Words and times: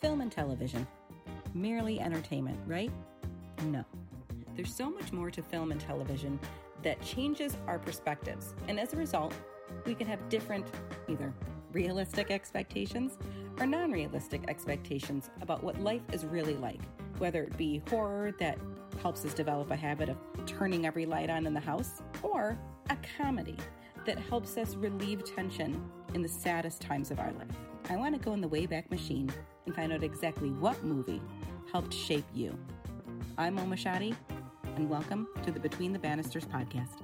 film 0.00 0.20
and 0.20 0.32
television. 0.32 0.86
Merely 1.54 2.00
entertainment, 2.00 2.58
right? 2.66 2.90
No. 3.64 3.84
There's 4.56 4.74
so 4.74 4.90
much 4.90 5.12
more 5.12 5.30
to 5.30 5.42
film 5.42 5.72
and 5.72 5.80
television 5.80 6.38
that 6.82 7.00
changes 7.02 7.56
our 7.66 7.78
perspectives, 7.78 8.54
and 8.68 8.80
as 8.80 8.94
a 8.94 8.96
result, 8.96 9.34
we 9.84 9.94
can 9.94 10.06
have 10.06 10.28
different, 10.28 10.66
either 11.08 11.32
realistic 11.72 12.30
expectations 12.30 13.18
or 13.58 13.66
non 13.66 13.90
realistic 13.92 14.42
expectations 14.48 15.30
about 15.40 15.62
what 15.62 15.80
life 15.80 16.02
is 16.12 16.24
really 16.24 16.56
like, 16.56 16.80
whether 17.18 17.42
it 17.44 17.56
be 17.56 17.82
horror 17.88 18.32
that 18.38 18.58
helps 19.02 19.24
us 19.24 19.34
develop 19.34 19.70
a 19.70 19.76
habit 19.76 20.08
of 20.08 20.16
turning 20.46 20.86
every 20.86 21.06
light 21.06 21.30
on 21.30 21.46
in 21.46 21.54
the 21.54 21.60
house, 21.60 22.02
or 22.22 22.58
a 22.88 22.96
comedy 23.18 23.56
that 24.06 24.18
helps 24.18 24.56
us 24.56 24.74
relieve 24.74 25.24
tension 25.24 25.82
in 26.14 26.22
the 26.22 26.28
saddest 26.28 26.80
times 26.80 27.10
of 27.10 27.20
our 27.20 27.32
life. 27.32 27.69
I 27.90 27.96
want 27.96 28.14
to 28.14 28.20
go 28.24 28.32
in 28.34 28.40
the 28.40 28.48
Wayback 28.48 28.88
Machine 28.88 29.28
and 29.66 29.74
find 29.74 29.92
out 29.92 30.04
exactly 30.04 30.50
what 30.50 30.80
movie 30.84 31.20
helped 31.72 31.92
shape 31.92 32.24
you. 32.32 32.56
I'm 33.36 33.58
Oma 33.58 33.74
Shadi, 33.74 34.14
and 34.76 34.88
welcome 34.88 35.26
to 35.42 35.50
the 35.50 35.58
Between 35.58 35.92
the 35.92 35.98
Bannisters 35.98 36.46
podcast. 36.46 37.02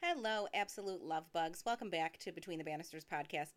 Hello, 0.00 0.46
absolute 0.54 1.02
love 1.02 1.24
bugs. 1.32 1.64
Welcome 1.66 1.90
back 1.90 2.18
to 2.18 2.30
Between 2.30 2.58
the 2.58 2.64
Bannisters 2.64 3.04
podcast. 3.04 3.54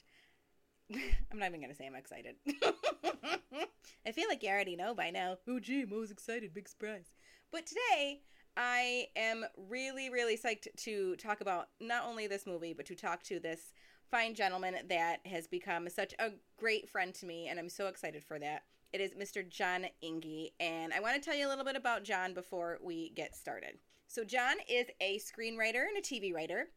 I'm 0.91 1.37
not 1.37 1.49
even 1.49 1.59
going 1.59 1.69
to 1.69 1.75
say 1.75 1.85
I'm 1.85 1.93
excited. 1.93 2.37
I 4.03 4.13
feel 4.13 4.27
like 4.29 4.41
you 4.41 4.49
already 4.49 4.75
know 4.75 4.95
by 4.95 5.11
now. 5.11 5.37
Oh, 5.47 5.59
gee, 5.59 5.85
always 5.91 6.09
excited. 6.09 6.55
Big 6.55 6.67
surprise. 6.67 7.11
But 7.51 7.67
today, 7.67 8.21
I 8.61 9.07
am 9.15 9.45
really, 9.69 10.09
really 10.09 10.37
psyched 10.37 10.67
to 10.79 11.15
talk 11.15 11.39
about 11.39 11.69
not 11.79 12.03
only 12.05 12.27
this 12.27 12.45
movie, 12.45 12.73
but 12.73 12.85
to 12.87 12.95
talk 12.95 13.23
to 13.23 13.39
this 13.39 13.71
fine 14.11 14.35
gentleman 14.35 14.75
that 14.89 15.25
has 15.25 15.47
become 15.47 15.87
such 15.87 16.13
a 16.19 16.31
great 16.57 16.89
friend 16.89 17.13
to 17.13 17.25
me, 17.25 17.47
and 17.47 17.57
I'm 17.57 17.69
so 17.69 17.87
excited 17.87 18.21
for 18.21 18.37
that. 18.39 18.63
It 18.91 18.99
is 18.99 19.11
Mr. 19.11 19.47
Jon 19.47 19.85
Enge, 20.03 20.51
and 20.59 20.91
I 20.91 20.99
want 20.99 21.15
to 21.15 21.21
tell 21.21 21.39
you 21.39 21.47
a 21.47 21.49
little 21.49 21.63
bit 21.63 21.77
about 21.77 22.03
Jon 22.03 22.33
before 22.33 22.79
we 22.83 23.11
get 23.11 23.33
started. 23.33 23.77
So, 24.09 24.25
Jon 24.25 24.55
is 24.67 24.87
a 24.99 25.19
screenwriter 25.19 25.85
and 25.87 25.97
a 25.97 26.01
TV 26.01 26.33
writer, 26.33 26.67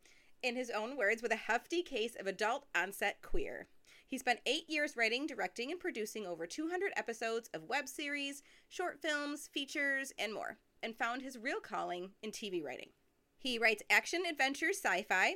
in 0.40 0.54
his 0.54 0.70
own 0.70 0.96
words, 0.96 1.20
with 1.20 1.32
a 1.32 1.36
hefty 1.36 1.82
case 1.82 2.14
of 2.14 2.28
adult 2.28 2.64
onset 2.76 3.16
queer. 3.22 3.66
He 4.06 4.18
spent 4.18 4.38
eight 4.46 4.70
years 4.70 4.96
writing, 4.96 5.26
directing, 5.26 5.72
and 5.72 5.80
producing 5.80 6.26
over 6.28 6.46
200 6.46 6.92
episodes 6.96 7.50
of 7.52 7.68
web 7.68 7.88
series, 7.88 8.44
short 8.68 9.00
films, 9.00 9.48
features, 9.48 10.12
and 10.16 10.32
more, 10.32 10.58
and 10.82 10.96
found 10.96 11.22
his 11.22 11.38
real 11.38 11.60
calling 11.60 12.10
in 12.22 12.30
TV 12.30 12.62
writing. 12.62 12.90
He 13.38 13.58
writes 13.58 13.82
action, 13.90 14.22
adventure, 14.28 14.70
sci 14.70 15.02
fi, 15.02 15.34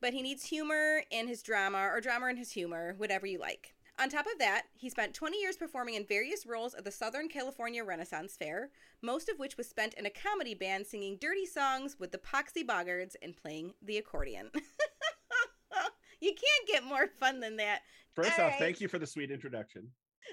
but 0.00 0.12
he 0.12 0.22
needs 0.22 0.44
humor 0.44 1.02
in 1.10 1.28
his 1.28 1.42
drama 1.42 1.88
or 1.92 2.00
drama 2.00 2.28
in 2.28 2.36
his 2.36 2.50
humor, 2.50 2.94
whatever 2.98 3.26
you 3.26 3.38
like. 3.38 3.74
On 3.98 4.08
top 4.08 4.26
of 4.26 4.40
that, 4.40 4.64
he 4.74 4.90
spent 4.90 5.14
20 5.14 5.40
years 5.40 5.56
performing 5.56 5.94
in 5.94 6.04
various 6.04 6.46
roles 6.46 6.74
at 6.74 6.84
the 6.84 6.90
Southern 6.90 7.28
California 7.28 7.84
Renaissance 7.84 8.36
Fair, 8.36 8.70
most 9.02 9.28
of 9.28 9.38
which 9.38 9.56
was 9.56 9.68
spent 9.68 9.94
in 9.94 10.04
a 10.04 10.10
comedy 10.10 10.52
band 10.52 10.84
singing 10.86 11.16
dirty 11.20 11.46
songs 11.46 11.96
with 12.00 12.10
the 12.10 12.18
Poxy 12.18 12.66
Boggards 12.66 13.14
and 13.22 13.36
playing 13.36 13.72
the 13.82 13.98
accordion. 13.98 14.50
you 16.20 16.32
can't 16.32 16.68
get 16.68 16.82
more 16.82 17.06
fun 17.20 17.38
than 17.38 17.56
that. 17.58 17.82
First 18.14 18.38
All 18.38 18.46
off, 18.46 18.52
right. 18.52 18.58
thank 18.58 18.80
you 18.80 18.88
for 18.88 18.98
the 18.98 19.06
sweet 19.06 19.30
introduction. 19.30 19.88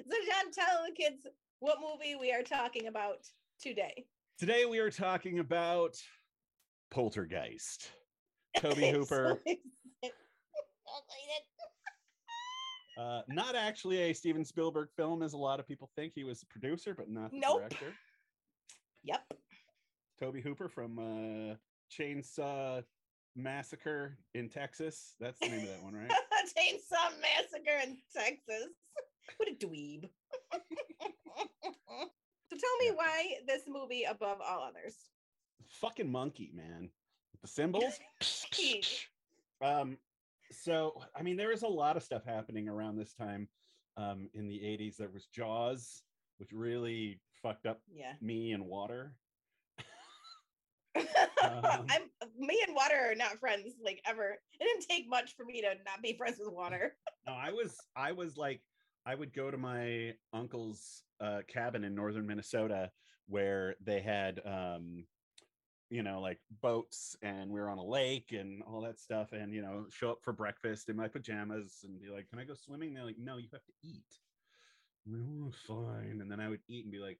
So, 0.09 0.17
Jon, 0.25 0.51
tell 0.51 0.85
the 0.87 0.93
kids 0.93 1.27
what 1.59 1.77
movie 1.79 2.15
we 2.15 2.33
are 2.33 2.43
talking 2.43 2.87
about 2.87 3.27
today. 3.61 4.05
Today, 4.37 4.65
we 4.65 4.79
are 4.79 4.89
talking 4.89 5.39
about 5.39 5.95
Poltergeist. 6.89 7.91
Tobe 8.57 8.77
Hooper. 8.77 9.39
Uh, 12.99 13.21
not 13.29 13.55
actually 13.55 13.97
a 13.97 14.13
Steven 14.13 14.43
Spielberg 14.43 14.89
film, 14.95 15.23
as 15.23 15.33
a 15.33 15.37
lot 15.37 15.59
of 15.59 15.67
people 15.67 15.89
think. 15.95 16.11
He 16.13 16.23
was 16.23 16.41
the 16.41 16.45
producer, 16.47 16.93
but 16.93 17.09
not 17.09 17.31
the 17.31 17.39
nope. 17.39 17.59
director. 17.59 17.95
Yep. 19.05 19.33
Tobe 20.19 20.41
Hooper 20.43 20.67
from 20.67 20.99
uh, 20.99 21.55
Chainsaw 21.89 22.83
Massacre 23.35 24.17
in 24.35 24.49
Texas. 24.49 25.15
That's 25.19 25.39
the 25.39 25.47
name 25.47 25.61
of 25.61 25.67
that 25.67 25.83
one, 25.83 25.93
right? 25.93 26.11
Chainsaw 26.11 27.11
Massacre 27.21 27.79
in 27.83 27.97
Texas. 28.13 28.67
What 29.37 29.49
a 29.49 29.65
dweeb. 29.65 30.09
So 32.51 32.57
tell 32.57 32.77
me 32.79 32.91
why 32.93 33.35
this 33.47 33.61
movie 33.65 34.03
above 34.03 34.39
all 34.45 34.61
others. 34.61 34.95
Fucking 35.69 36.11
monkey, 36.11 36.51
man. 36.53 36.89
The 37.41 37.47
cymbals. 37.47 37.97
um, 39.61 39.97
so 40.51 41.01
I 41.15 41.23
mean, 41.23 41.37
there 41.37 41.47
was 41.47 41.63
a 41.63 41.67
lot 41.67 41.95
of 41.95 42.03
stuff 42.03 42.25
happening 42.25 42.67
around 42.67 42.97
this 42.97 43.13
time 43.13 43.47
um, 43.95 44.29
in 44.33 44.49
the 44.49 44.57
80s. 44.57 44.97
There 44.97 45.09
was 45.09 45.27
Jaws, 45.27 46.03
which 46.39 46.51
really 46.51 47.21
fucked 47.41 47.65
up 47.65 47.79
yeah. 47.89 48.13
me 48.19 48.51
and 48.51 48.65
water. 48.65 49.13
um, 50.97 51.85
I'm 51.89 52.01
me 52.37 52.61
and 52.67 52.75
water 52.75 52.95
are 53.11 53.15
not 53.15 53.39
friends 53.39 53.75
like 53.81 54.01
ever. 54.05 54.37
It 54.59 54.63
didn't 54.65 54.85
take 54.89 55.09
much 55.09 55.37
for 55.37 55.45
me 55.45 55.61
to 55.61 55.69
not 55.85 56.01
be 56.03 56.17
friends 56.17 56.35
with 56.37 56.53
water. 56.53 56.97
no, 57.25 57.31
I 57.31 57.51
was 57.51 57.77
I 57.95 58.11
was 58.11 58.35
like 58.35 58.59
I 59.05 59.15
would 59.15 59.33
go 59.33 59.49
to 59.49 59.57
my 59.57 60.13
uncle's 60.33 61.03
uh, 61.19 61.41
cabin 61.47 61.83
in 61.83 61.95
northern 61.95 62.27
Minnesota 62.27 62.91
where 63.27 63.75
they 63.83 64.01
had 64.01 64.41
um, 64.45 65.05
you 65.91 66.03
know, 66.03 66.21
like 66.21 66.39
boats 66.61 67.17
and 67.21 67.51
we 67.51 67.59
were 67.59 67.69
on 67.69 67.77
a 67.77 67.83
lake 67.83 68.31
and 68.31 68.63
all 68.63 68.81
that 68.81 68.97
stuff. 68.97 69.33
And, 69.33 69.53
you 69.53 69.61
know, 69.61 69.85
show 69.89 70.11
up 70.11 70.19
for 70.23 70.31
breakfast 70.31 70.87
in 70.87 70.95
my 70.95 71.09
pajamas 71.09 71.79
and 71.83 72.01
be 72.01 72.09
like, 72.09 72.29
Can 72.29 72.39
I 72.39 72.45
go 72.45 72.53
swimming? 72.55 72.93
They're 72.93 73.03
like, 73.03 73.19
No, 73.19 73.37
you 73.37 73.49
have 73.51 73.65
to 73.65 73.73
eat. 73.83 74.05
Oh, 75.09 75.51
fine. 75.67 76.19
And 76.21 76.31
then 76.31 76.39
I 76.39 76.47
would 76.47 76.61
eat 76.69 76.85
and 76.85 76.91
be 76.91 76.99
like, 76.99 77.17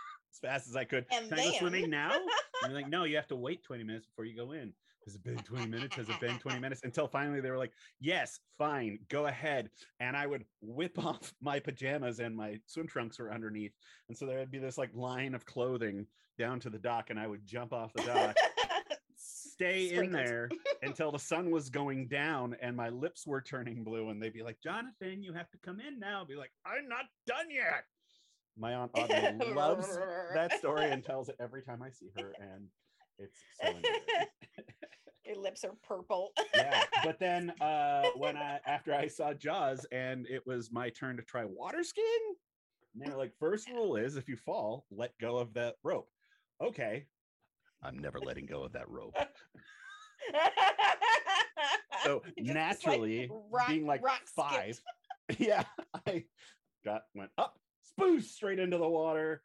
as 0.32 0.38
fast 0.42 0.68
as 0.68 0.74
I 0.74 0.84
could. 0.84 1.06
And 1.12 1.28
Can 1.28 1.36
then... 1.36 1.38
I 1.38 1.50
go 1.52 1.58
swimming 1.58 1.88
now? 1.88 2.10
and 2.64 2.74
like, 2.74 2.88
no, 2.88 3.04
you 3.04 3.14
have 3.16 3.28
to 3.28 3.36
wait 3.36 3.62
20 3.62 3.84
minutes 3.84 4.06
before 4.06 4.24
you 4.24 4.36
go 4.36 4.50
in. 4.50 4.72
Has 5.06 5.14
it 5.14 5.22
been 5.22 5.38
20 5.38 5.66
minutes? 5.68 5.94
Has 5.96 6.08
it 6.08 6.18
been 6.20 6.36
20 6.38 6.58
minutes? 6.58 6.80
Until 6.82 7.06
finally 7.06 7.40
they 7.40 7.50
were 7.50 7.56
like, 7.56 7.72
yes, 8.00 8.40
fine, 8.58 8.98
go 9.08 9.26
ahead. 9.26 9.70
And 10.00 10.16
I 10.16 10.26
would 10.26 10.44
whip 10.60 10.98
off 11.04 11.32
my 11.40 11.60
pajamas 11.60 12.18
and 12.18 12.36
my 12.36 12.58
swim 12.66 12.88
trunks 12.88 13.18
were 13.20 13.32
underneath. 13.32 13.72
And 14.08 14.18
so 14.18 14.26
there 14.26 14.38
would 14.38 14.50
be 14.50 14.58
this 14.58 14.76
like 14.76 14.90
line 14.94 15.34
of 15.34 15.46
clothing 15.46 16.06
down 16.38 16.60
to 16.60 16.70
the 16.70 16.78
dock, 16.78 17.08
and 17.10 17.18
I 17.18 17.26
would 17.26 17.46
jump 17.46 17.72
off 17.72 17.92
the 17.94 18.02
dock. 18.02 18.36
stay 19.16 19.94
in 19.94 20.10
there 20.10 20.50
until 20.82 21.10
the 21.10 21.18
sun 21.18 21.50
was 21.50 21.70
going 21.70 22.06
down 22.08 22.54
and 22.60 22.76
my 22.76 22.90
lips 22.90 23.26
were 23.26 23.40
turning 23.40 23.82
blue 23.82 24.10
and 24.10 24.22
they'd 24.22 24.34
be 24.34 24.42
like 24.42 24.58
jonathan 24.62 25.22
you 25.22 25.32
have 25.32 25.50
to 25.50 25.56
come 25.64 25.80
in 25.80 25.98
now 25.98 26.20
I'd 26.20 26.28
be 26.28 26.36
like 26.36 26.50
i'm 26.66 26.86
not 26.86 27.06
done 27.26 27.46
yet 27.50 27.84
my 28.58 28.74
aunt 28.74 28.90
Audrey 28.94 29.54
loves 29.54 29.98
that 30.34 30.52
story 30.58 30.90
and 30.90 31.02
tells 31.02 31.30
it 31.30 31.36
every 31.40 31.62
time 31.62 31.80
i 31.82 31.88
see 31.88 32.10
her 32.18 32.34
and 32.38 32.68
it's 33.18 33.38
so 33.62 33.72
Your 35.24 35.36
lips 35.36 35.64
are 35.64 35.74
purple. 35.82 36.32
yeah, 36.54 36.84
but 37.02 37.18
then 37.18 37.50
uh, 37.60 38.04
when 38.16 38.36
I 38.36 38.60
after 38.66 38.94
I 38.94 39.08
saw 39.08 39.32
Jaws 39.32 39.84
and 39.90 40.26
it 40.28 40.46
was 40.46 40.70
my 40.70 40.90
turn 40.90 41.16
to 41.16 41.22
try 41.22 41.44
water 41.44 41.82
skiing, 41.82 42.34
and 42.94 43.10
they're 43.10 43.18
like, 43.18 43.32
first 43.38 43.68
rule 43.68 43.96
is 43.96 44.16
if 44.16 44.28
you 44.28 44.36
fall, 44.36 44.86
let 44.90 45.18
go 45.18 45.36
of 45.36 45.52
that 45.54 45.74
rope. 45.82 46.08
Okay, 46.62 47.06
I'm 47.82 47.98
never 47.98 48.20
letting 48.20 48.46
go 48.46 48.62
of 48.62 48.72
that 48.72 48.88
rope. 48.88 49.16
so 52.04 52.22
naturally, 52.38 53.28
like 53.28 53.30
rock, 53.50 53.68
being 53.68 53.86
like 53.86 54.02
five, 54.34 54.80
yeah, 55.38 55.64
I 56.06 56.24
got 56.84 57.02
went 57.14 57.30
up, 57.36 57.58
spoosh 57.98 58.24
straight 58.24 58.58
into 58.58 58.78
the 58.78 58.88
water, 58.88 59.42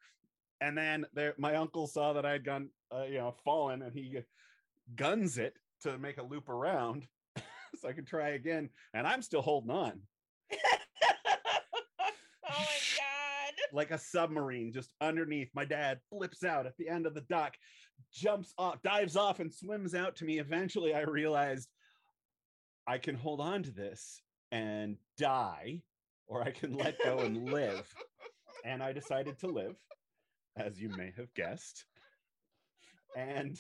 and 0.61 0.78
then 0.78 1.05
there, 1.13 1.34
my 1.37 1.55
uncle 1.55 1.87
saw 1.87 2.13
that 2.13 2.25
I 2.25 2.31
had 2.31 2.46
gone, 2.46 2.69
uh, 2.96 3.03
you 3.03 3.17
know, 3.17 3.34
fallen, 3.43 3.81
and 3.81 3.93
he 3.93 4.19
guns 4.96 5.40
it 5.40 5.55
to 5.81 5.97
make 5.97 6.19
a 6.19 6.23
loop 6.23 6.49
around 6.49 7.08
so 7.75 7.90
I 7.90 7.93
could 7.93 8.08
try 8.08 8.29
again. 8.29 8.69
And 8.93 9.08
I'm 9.08 9.23
still 9.23 9.41
holding 9.41 9.72
on. 9.72 9.99
oh 10.53 10.58
my 12.47 12.53
God. 12.53 13.53
Like 13.73 13.90
a 13.90 13.97
submarine 13.97 14.72
just 14.72 14.93
underneath. 15.02 15.49
My 15.55 15.66
dad 15.66 15.99
flips 16.09 16.43
out 16.43 16.67
at 16.67 16.78
the 16.78 16.87
end 16.87 17.07
of 17.07 17.16
the 17.16 17.22
dock, 17.22 17.55
jumps 18.14 18.53
off, 18.59 18.81
dives 18.84 19.16
off, 19.16 19.40
and 19.40 19.52
swims 19.52 19.96
out 19.96 20.16
to 20.17 20.25
me. 20.25 20.37
Eventually, 20.40 20.93
I 20.93 21.02
realized 21.02 21.69
I 22.85 22.99
can 22.99 23.16
hold 23.16 23.41
on 23.41 23.64
to 23.64 23.72
this 23.72 24.22
and 24.52 24.97
die, 25.17 25.81
or 26.28 26.43
I 26.43 26.52
can 26.52 26.73
let 26.73 26.97
go 27.03 27.19
and 27.19 27.49
live. 27.52 27.91
And 28.64 28.84
I 28.84 28.93
decided 28.93 29.40
to 29.40 29.47
live, 29.47 29.75
as 30.58 30.82
you 30.82 30.90
may 30.90 31.14
have 31.18 31.34
guessed. 31.34 31.86
And 33.16 33.59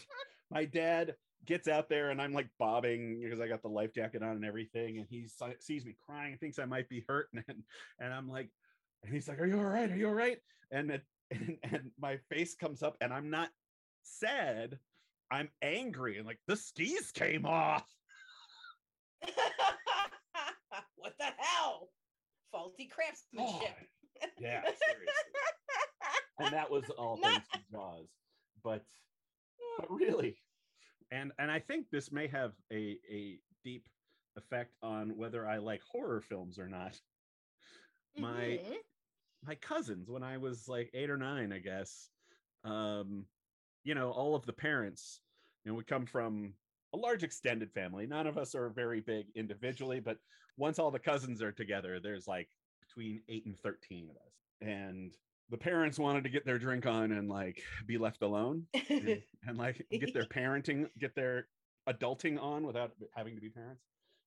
my 0.49 0.65
dad 0.65 1.15
gets 1.45 1.67
out 1.67 1.89
there 1.89 2.11
and 2.11 2.21
I'm 2.21 2.33
like 2.33 2.49
bobbing 2.59 3.19
because 3.21 3.39
I 3.39 3.47
got 3.47 3.61
the 3.61 3.69
life 3.69 3.93
jacket 3.93 4.23
on 4.23 4.35
and 4.35 4.45
everything. 4.45 4.97
And 4.97 5.07
he 5.09 5.27
sees 5.59 5.85
me 5.85 5.95
crying, 6.05 6.37
thinks 6.37 6.59
I 6.59 6.65
might 6.65 6.89
be 6.89 7.03
hurt. 7.07 7.27
And, 7.47 7.63
and 7.99 8.13
I'm 8.13 8.29
like, 8.29 8.49
and 9.03 9.13
he's 9.13 9.27
like, 9.27 9.39
Are 9.39 9.45
you 9.45 9.57
all 9.57 9.65
right? 9.65 9.91
Are 9.91 9.95
you 9.95 10.07
all 10.07 10.13
right? 10.13 10.37
And, 10.71 10.91
it, 10.91 11.01
and, 11.31 11.57
and 11.63 11.91
my 11.99 12.17
face 12.29 12.55
comes 12.55 12.83
up 12.83 12.97
and 13.01 13.13
I'm 13.13 13.29
not 13.29 13.49
sad. 14.03 14.77
I'm 15.31 15.49
angry 15.61 16.17
and 16.17 16.27
like 16.27 16.39
the 16.47 16.55
skis 16.55 17.11
came 17.11 17.45
off. 17.45 17.85
what 20.95 21.13
the 21.19 21.29
hell? 21.37 21.89
Faulty 22.51 22.89
craftsmanship. 22.93 23.75
Oh, 24.23 24.27
yeah, 24.39 24.61
seriously. 24.61 25.07
and 26.45 26.53
that 26.53 26.69
was 26.69 26.89
all 26.97 27.17
Not- 27.21 27.31
thanks 27.31 27.47
to 27.53 27.59
Jaws. 27.71 28.07
But 28.63 28.83
but 29.77 29.89
really, 29.91 30.37
and 31.11 31.31
and 31.39 31.49
I 31.51 31.59
think 31.59 31.87
this 31.91 32.11
may 32.11 32.27
have 32.27 32.53
a 32.71 32.97
a 33.11 33.39
deep 33.63 33.87
effect 34.37 34.75
on 34.81 35.17
whether 35.17 35.47
I 35.47 35.57
like 35.57 35.81
horror 35.83 36.21
films 36.21 36.57
or 36.59 36.67
not. 36.67 36.99
My 38.17 38.59
Mhm. 38.63 38.77
my 39.43 39.55
cousins 39.55 40.09
when 40.09 40.23
I 40.23 40.37
was 40.37 40.67
like 40.67 40.89
eight 40.93 41.09
or 41.09 41.17
nine, 41.17 41.51
I 41.53 41.59
guess. 41.59 42.09
Um, 42.63 43.25
you 43.83 43.95
know, 43.95 44.11
all 44.11 44.35
of 44.35 44.45
the 44.45 44.53
parents, 44.53 45.21
you 45.63 45.71
know, 45.71 45.75
we 45.77 45.83
come 45.83 46.05
from 46.05 46.53
a 46.93 46.97
large 46.97 47.23
extended 47.23 47.71
family. 47.71 48.05
None 48.05 48.27
of 48.27 48.37
us 48.37 48.53
are 48.53 48.69
very 48.69 49.01
big 49.01 49.25
individually, 49.33 49.99
but 49.99 50.17
once 50.57 50.77
all 50.77 50.91
the 50.91 50.99
cousins 50.99 51.41
are 51.41 51.51
together, 51.51 51.99
there's 51.99 52.27
like 52.27 52.49
between 52.79 53.23
eight 53.29 53.45
and 53.47 53.57
13 53.57 54.09
of 54.11 54.17
us. 54.17 54.33
And 54.61 55.15
the 55.51 55.57
parents 55.57 55.99
wanted 55.99 56.23
to 56.23 56.29
get 56.29 56.45
their 56.45 56.57
drink 56.57 56.85
on 56.85 57.11
and 57.11 57.29
like 57.29 57.61
be 57.85 57.97
left 57.97 58.21
alone 58.21 58.65
and, 58.89 59.21
and 59.45 59.57
like 59.57 59.85
get 59.91 60.13
their 60.13 60.23
parenting, 60.35 60.89
get 60.97 61.13
their 61.13 61.47
adulting 61.87 62.41
on 62.41 62.65
without 62.65 62.93
having 63.13 63.35
to 63.35 63.41
be 63.41 63.49
parents. 63.49 63.83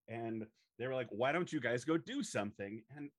And 0.07 0.47
they 0.79 0.87
were 0.87 0.95
like, 0.95 1.09
why 1.11 1.33
don't 1.33 1.53
you 1.53 1.61
guys 1.61 1.85
go 1.85 1.97
do 1.97 2.23
something? 2.23 2.83
And 2.97 3.11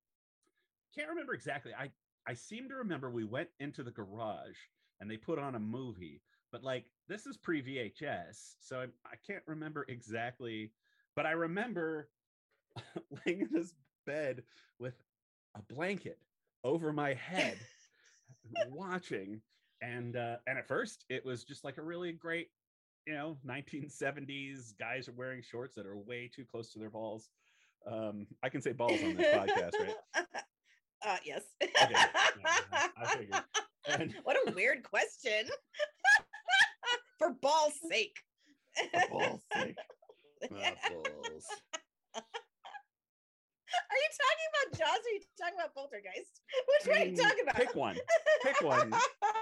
can't 0.96 1.10
remember 1.10 1.34
exactly. 1.34 1.74
I 1.78 1.90
I 2.28 2.34
seem 2.34 2.70
to 2.70 2.76
remember 2.76 3.10
we 3.10 3.24
went 3.24 3.50
into 3.60 3.84
the 3.84 3.92
garage 3.92 4.58
and 5.00 5.10
they 5.10 5.18
put 5.18 5.38
on 5.40 5.56
a 5.56 5.60
movie, 5.60 6.22
but 6.52 6.64
like 6.64 6.86
this 7.08 7.26
is 7.26 7.38
pre 7.38 7.62
VHS, 7.62 8.56
so 8.60 8.78
I, 8.78 8.84
I 9.06 9.16
can't 9.28 9.44
remember 9.48 9.86
exactly. 9.90 10.72
But 11.16 11.26
I 11.26 11.32
remember 11.32 12.10
laying 13.26 13.42
in 13.42 13.50
this 13.52 13.74
bed 14.06 14.44
with 14.80 14.94
a 15.56 15.62
blanket 15.74 16.20
over 16.64 16.92
my 16.92 17.14
head, 17.14 17.58
watching, 18.70 19.42
and 19.82 20.16
uh, 20.16 20.38
and 20.48 20.58
at 20.58 20.68
first 20.68 21.06
it 21.10 21.26
was 21.26 21.44
just 21.44 21.64
like 21.64 21.78
a 21.78 21.82
really 21.82 22.12
great, 22.12 22.50
you 23.06 23.14
know, 23.14 23.38
1970s 23.48 24.78
guys 24.80 25.08
are 25.08 25.14
wearing 25.14 25.42
shorts 25.42 25.76
that 25.76 25.86
are 25.86 25.98
way 25.98 26.30
too 26.34 26.46
close 26.46 26.72
to 26.74 26.80
their 26.80 26.90
balls. 26.90 27.30
Um, 27.90 28.26
I 28.44 28.50
can 28.50 28.62
say 28.62 28.72
balls 28.72 29.04
on 29.04 29.16
this 29.16 29.36
podcast, 29.36 29.74
right? 29.80 30.26
Uh, 31.06 31.18
yes. 31.24 31.44
yeah, 31.62 32.08
I 32.98 33.06
figured. 33.16 33.44
And 33.88 34.16
what 34.24 34.38
a 34.48 34.52
weird 34.54 34.82
question. 34.84 35.48
For 37.20 37.36
ball's 37.42 37.74
sake. 37.92 38.18
For 38.92 39.02
ball's 39.12 39.42
sake. 39.54 39.76
Ah, 40.52 40.72
balls. 40.90 41.46
Are 43.90 43.98
you 43.98 44.10
talking 44.22 44.48
about 44.52 44.80
Jaws 44.80 45.00
or 45.00 45.10
are 45.10 45.14
you 45.14 45.22
talking 45.40 45.56
about 45.60 45.74
Poltergeist? 45.74 46.42
Which 46.68 46.88
one 46.88 47.02
are 47.02 47.06
you 47.06 47.16
talking 47.16 47.44
about? 47.44 47.56
Pick 47.56 47.76
one. 47.76 47.98
Pick 48.44 48.62
one. 48.62 48.94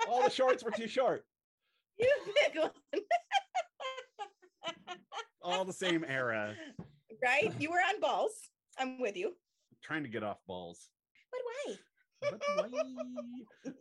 All 0.10 0.24
the 0.24 0.30
shorts 0.30 0.64
were 0.64 0.72
too 0.72 0.88
short. 0.88 1.26
you 2.00 2.10
pick 2.42 2.56
one. 2.62 2.72
All 5.42 5.66
the 5.66 5.74
same 5.74 6.06
era. 6.08 6.56
right? 7.24 7.54
You 7.60 7.70
were 7.72 7.78
on 7.78 8.00
balls. 8.00 8.32
I'm 8.80 9.00
with 9.00 9.18
you. 9.18 9.34
Trying 9.84 10.04
to 10.04 10.10
get 10.10 10.24
off 10.24 10.38
balls. 10.48 10.90
But 11.32 11.42
why? 11.46 11.76
But 12.22 12.42
why? 12.72 12.84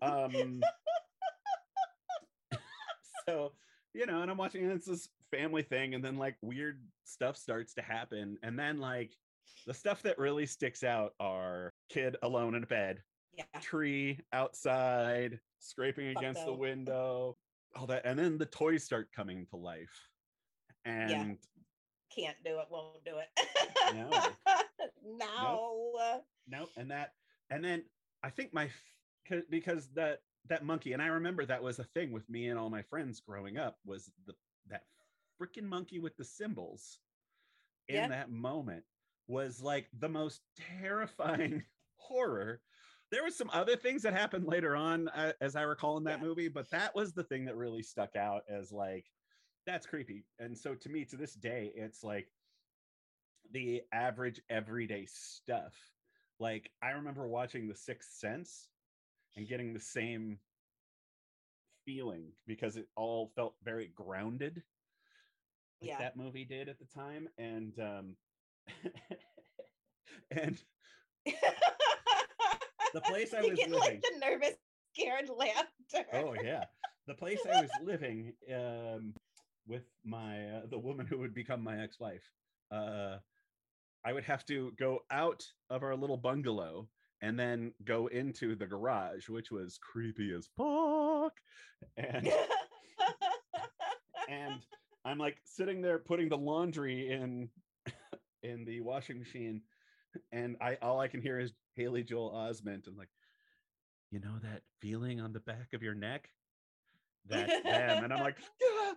um 0.03 0.61
so 3.29 3.53
you 3.95 4.07
know 4.07 4.23
and 4.23 4.31
i'm 4.31 4.37
watching 4.37 4.65
and 4.65 4.73
it's 4.73 4.87
this 4.87 5.09
family 5.31 5.63
thing 5.63 5.95
and 5.95 6.05
then 6.05 6.17
like 6.17 6.37
weird 6.43 6.81
stuff 7.05 7.37
starts 7.37 7.75
to 7.75 7.83
happen 7.83 8.37
and 8.43 8.59
then 8.59 8.79
like 8.79 9.13
the 9.67 9.75
stuff 9.75 10.03
that 10.03 10.19
really 10.19 10.47
sticks 10.47 10.83
out 10.83 11.15
are 11.21 11.73
kid 11.89 12.17
alone 12.23 12.55
in 12.55 12.63
a 12.63 12.67
bed 12.67 13.03
Yeah. 13.37 13.45
tree 13.61 14.19
outside 14.33 15.39
scraping 15.61 16.09
against 16.17 16.45
the 16.45 16.53
window 16.53 17.37
all 17.75 17.87
that 17.87 18.05
and 18.05 18.19
then 18.19 18.37
the 18.39 18.47
toys 18.47 18.85
start 18.85 19.09
coming 19.15 19.47
to 19.51 19.57
life 19.57 20.09
and 20.85 21.39
Can't 22.15 22.37
do 22.45 22.59
it, 22.59 22.67
won't 22.71 23.03
do 23.05 23.17
it. 23.19 23.29
No. 23.95 24.11
no. 25.05 26.21
no 26.49 26.67
and 26.77 26.91
that 26.91 27.13
and 27.51 27.65
then 27.65 27.85
i 28.23 28.31
think 28.31 28.53
my 28.53 28.69
'cause- 29.29 29.45
because 29.51 29.89
that 29.95 30.21
that 30.49 30.65
monkey 30.65 30.93
and 30.93 31.01
i 31.03 31.07
remember 31.07 31.45
that 31.47 31.63
was 31.63 31.79
a 31.79 31.85
thing 31.85 32.11
with 32.11 32.29
me 32.29 32.49
and 32.49 32.59
all 32.59 32.69
my 32.71 32.83
friends 32.83 33.21
growing 33.21 33.57
up 33.59 33.79
was 33.87 34.11
the 34.27 34.35
that 34.69 34.83
freaking 35.41 35.65
monkey 35.65 35.99
with 36.01 36.17
the 36.17 36.25
cymbals 36.25 36.99
in 37.89 37.95
Yeah. 37.97 38.09
that 38.09 38.31
moment 38.31 38.85
was 39.27 39.63
like 39.63 39.89
the 39.93 40.09
most 40.09 40.43
terrifying 40.57 41.65
horror 41.97 42.63
there 43.11 43.23
was 43.23 43.37
some 43.37 43.51
other 43.53 43.77
things 43.77 44.03
that 44.03 44.15
happened 44.15 44.47
later 44.47 44.75
on 44.75 45.09
uh, 45.09 45.33
as 45.41 45.55
i 45.57 45.63
recall 45.63 45.97
in 45.97 46.05
that 46.05 46.21
Yeah. 46.21 46.27
movie 46.27 46.49
but 46.49 46.71
that 46.71 46.95
was 46.95 47.13
the 47.13 47.25
thing 47.25 47.45
that 47.45 47.57
really 47.57 47.83
stuck 47.83 48.17
out 48.17 48.43
as 48.49 48.73
like 48.73 49.13
that's 49.67 49.87
creepy 49.87 50.27
and 50.39 50.57
so 50.57 50.75
to 50.75 50.89
me 50.89 51.05
to 51.05 51.17
this 51.17 51.35
day 51.35 51.73
it's 51.75 52.03
like 52.03 52.33
the 53.53 53.83
average 53.93 54.41
everyday 54.51 55.07
stuff 55.07 55.95
like 56.39 56.73
i 56.83 56.91
remember 56.91 57.29
watching 57.29 57.69
the 57.69 57.75
sixth 57.75 58.13
sense 58.13 58.71
and 59.37 59.49
getting 59.49 59.73
the 59.73 59.81
same 59.81 60.41
feeling 61.85 62.33
because 62.47 62.77
it 62.77 62.89
all 62.97 63.29
felt 63.29 63.57
very 63.63 63.89
grounded 63.89 64.63
like 65.81 65.91
Yeah. 65.91 65.99
that 65.99 66.17
movie 66.17 66.45
did 66.45 66.69
at 66.69 66.79
the 66.79 66.87
time 66.87 67.29
and 67.39 67.79
um 67.81 68.17
and 70.31 70.63
The 72.95 73.01
place 73.01 73.33
I 73.33 73.41
was 73.43 73.59
get 73.59 73.71
living- 73.71 73.79
like 73.81 74.03
the 74.03 74.19
nervous, 74.19 74.55
scared 74.95 75.29
laughter. 75.31 76.07
oh 76.13 76.35
yeah 76.43 76.65
the 77.07 77.15
place 77.15 77.41
i 77.51 77.63
was 77.63 77.71
living 77.83 78.37
um 78.55 79.15
with 79.67 79.85
my 80.05 80.49
uh, 80.51 80.67
the 80.67 80.79
woman 80.79 81.07
who 81.07 81.19
would 81.19 81.33
become 81.35 81.63
my 81.63 81.81
ex-wife 81.83 82.31
uh 82.71 83.17
i 84.05 84.13
would 84.13 84.25
have 84.25 84.45
to 84.45 84.71
go 84.73 85.01
out 85.11 85.43
of 85.71 85.83
our 85.83 85.97
little 85.97 86.19
bungalow 86.19 86.87
and 87.23 87.39
then 87.39 87.73
go 87.85 88.07
into 88.09 88.55
the 88.55 88.67
garage 88.67 89.29
which 89.31 89.51
was 89.51 89.79
creepy 89.79 90.31
as 90.33 90.47
fuck 90.59 91.33
and 91.97 92.29
and 94.29 94.67
i'm 95.07 95.19
like 95.19 95.39
sitting 95.45 95.81
there 95.81 95.99
putting 95.99 96.29
the 96.29 96.37
laundry 96.39 97.11
in 97.11 97.49
in 98.43 98.65
the 98.65 98.81
washing 98.81 99.19
machine 99.19 99.63
and 100.31 100.57
i 100.61 100.77
all 100.83 101.01
i 101.01 101.09
can 101.09 101.21
hear 101.23 101.39
is 101.39 101.53
haley 101.75 102.03
joel 102.03 102.33
osment. 102.33 102.87
And 102.87 102.97
like 102.97 103.11
you 104.11 104.21
know 104.21 104.39
that 104.43 104.63
feeling 104.81 105.21
on 105.21 105.33
the 105.33 105.41
back 105.41 105.73
of 105.73 105.83
your 105.83 105.95
neck? 105.95 106.29
That's 107.25 107.63
them 107.63 108.05
and 108.05 108.13
i'm 108.13 108.21
like 108.21 108.39
"Ah, 108.63 108.95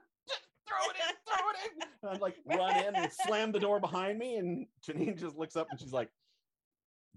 throw 0.67 0.89
it 0.89 0.95
in 0.97 1.15
throw 1.27 1.49
it 1.49 1.55
in. 1.71 1.81
And 2.01 2.11
i'm 2.11 2.19
like 2.19 2.35
run 2.45 2.85
in 2.85 2.95
and 2.95 3.11
slam 3.11 3.51
the 3.51 3.59
door 3.59 3.79
behind 3.79 4.17
me 4.17 4.35
and 4.37 4.67
janine 4.85 5.17
just 5.17 5.37
looks 5.37 5.55
up 5.55 5.67
and 5.69 5.79
she's 5.79 5.93
like 5.93 6.11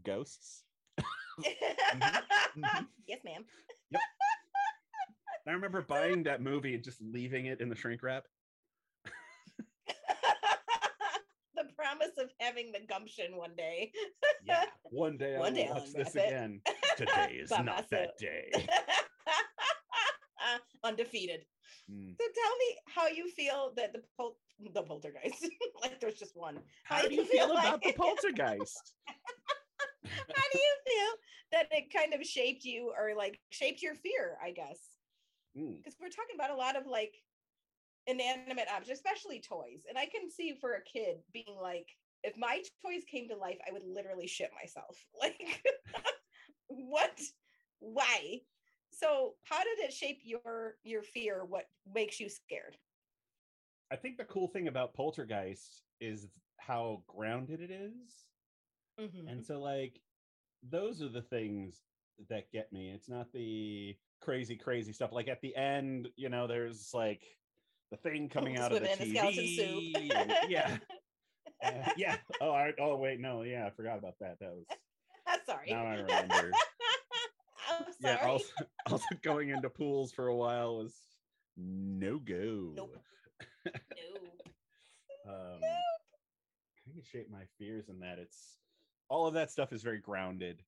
ghosts? 0.03 0.65
Mhm. 1.41 2.89
yes, 3.07 3.21
ma'am. 3.25 3.45
Yep. 3.91 4.01
i 5.47 5.51
remember 5.51 5.81
buying 5.83 6.25
that 6.25 6.43
movie 6.43 6.75
and 6.75 6.85
just 6.85 7.01
leaving 7.01 7.47
it 7.47 7.61
in 7.61 7.69
the 7.69 7.77
shrink 7.77 8.03
wrap 8.03 8.25
the 11.55 11.65
promise 11.89 12.13
of 12.19 12.31
having 12.41 12.73
the 12.73 12.81
gumption 12.89 13.37
one 13.37 13.55
day. 13.57 13.93
yeah 14.45 14.65
one 14.91 15.17
day 15.17 15.35
i'll 15.35 15.41
One 15.41 15.55
day 15.55 15.69
I'll 15.69 15.81
watch 15.81 15.93
this 15.93 16.15
it. 16.15 16.27
again 16.27 16.61
today 16.97 17.39
is 17.43 17.51
not 17.51 17.89
that 17.91 18.11
day 18.19 18.51
Undefeated. 20.85 21.45
Mm. 21.91 22.15
So 22.17 22.25
tell 22.25 22.57
me 22.57 22.77
how 22.95 23.07
you 23.09 23.29
feel 23.31 23.73
that 23.77 23.93
the 23.93 24.01
pol- 24.17 24.39
the 24.73 24.83
poltergeist, 24.83 25.47
like 25.83 26.01
there's 26.01 26.15
just 26.19 26.33
one. 26.37 26.59
how 26.85 27.07
do 27.07 27.15
you 27.15 27.25
feel 27.25 27.51
about 27.51 27.83
the 27.83 27.93
poltergeist 27.93 28.95
How 29.07 30.45
do 30.53 30.59
you 30.59 30.75
feel 30.87 31.13
that 31.53 31.67
it 31.71 31.93
kind 31.95 32.15
of 32.15 32.25
shaped 32.27 32.65
you 32.65 32.93
or 32.97 33.15
like 33.17 33.39
shaped 33.51 33.83
your 33.83 33.95
fear, 33.95 34.39
I 34.43 34.53
guess? 34.53 34.79
Mm. 35.59 35.77
Because 35.79 35.97
we're 36.01 36.09
talking 36.09 36.37
about 36.37 36.51
a 36.51 36.57
lot 36.57 36.77
of 36.77 36.87
like 36.87 37.15
inanimate 38.09 38.67
objects, 38.75 39.01
especially 39.01 39.41
toys. 39.41 39.85
And 39.89 39.97
I 39.97 40.07
can 40.07 40.31
see 40.31 40.57
for 40.61 40.75
a 40.75 40.83
kid 40.83 41.19
being 41.33 41.57
like, 41.61 41.87
if 42.25 42.37
my 42.37 42.63
toys 42.85 43.05
came 43.09 43.29
to 43.29 43.37
life, 43.37 43.59
I 43.69 43.73
would 43.73 43.85
literally 43.85 44.27
shit 44.27 44.51
myself. 44.61 44.97
Like, 45.21 45.63
what? 46.69 47.21
Why? 47.81 48.41
So 48.91 49.35
how 49.45 49.63
did 49.63 49.79
it 49.79 49.93
shape 49.93 50.21
your 50.25 50.77
your 50.83 51.03
fear? 51.03 51.45
What 51.45 51.65
makes 51.95 52.19
you 52.19 52.29
scared? 52.29 52.77
I 53.91 53.97
think 53.97 54.19
the 54.19 54.25
cool 54.25 54.49
thing 54.49 54.69
about 54.69 54.95
Poltergeist 54.95 55.85
is 56.01 56.29
how 56.59 57.03
grounded 57.07 57.61
it 57.61 57.71
is. 57.71 58.27
Mhm. 59.01 59.31
And 59.31 59.45
so 59.45 59.61
like 59.61 60.01
those 60.63 61.01
are 61.03 61.09
the 61.09 61.23
things 61.23 61.81
that 62.29 62.51
get 62.51 62.73
me. 62.73 62.91
It's 62.91 63.09
not 63.09 63.33
the 63.33 63.97
crazy 64.21 64.57
crazy 64.57 64.93
stuff. 64.93 65.13
Like 65.13 65.29
at 65.29 65.41
the 65.41 65.55
end, 65.55 66.09
you 66.17 66.29
know, 66.29 66.47
there's 66.47 66.93
like 66.93 67.23
the 67.91 67.97
thing 67.99 68.29
coming 68.33 68.57
out 68.57 68.73
of 68.73 68.81
the 68.81 68.89
swimming 68.95 69.17
in 69.17 69.33
the 69.35 69.57
skeleton 69.57 70.03
TV. 70.05 70.11
and- 70.15 70.51
yeah, 70.51 70.77
uh, 71.65 71.91
yeah. 71.97 72.17
Oh, 72.41 72.51
I, 72.53 72.73
oh 72.81 72.97
wait, 72.97 73.21
no, 73.21 73.43
yeah, 73.43 73.67
I 73.67 73.71
forgot 73.71 73.99
about 73.99 74.15
that. 74.21 74.39
That 74.41 74.51
was 74.51 74.65
I'm 75.27 75.39
sorry. 75.47 75.71
now 75.71 75.85
I 75.85 75.95
remember. 75.95 76.53
I'm 77.71 77.85
sorry. 78.01 78.17
yeah. 78.21 78.27
Also, 78.27 78.47
also 78.91 79.05
going 79.23 79.51
into 79.51 79.69
pools 79.69 80.13
for 80.13 80.29
a 80.29 80.37
while 80.37 80.79
was 80.79 80.95
no 81.57 82.19
go. 82.19 82.73
Nope. 82.77 82.97
no. 83.67 83.73
Um, 85.31 85.61
Nope. 85.61 85.71
I 86.89 86.93
can 86.93 87.03
shape 87.03 87.29
my 87.31 87.43
fears 87.59 87.89
in 87.91 88.01
that 88.01 88.19
it's 88.19 88.57
all 89.11 89.27
of 89.27 89.35
that 89.35 89.51
stuff 89.51 89.73
is 89.73 89.83
very 89.83 89.99
grounded, 89.99 90.63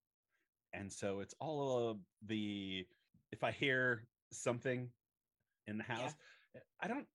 and 0.74 0.92
so 0.92 1.20
it's 1.20 1.34
all 1.40 1.88
of 1.90 1.98
the 2.26 2.86
if 3.32 3.42
I 3.42 3.52
hear 3.52 4.04
something 4.32 4.88
in 5.66 5.78
the 5.78 5.84
house, 5.84 6.12
I 6.80 6.88
don't 6.88 7.06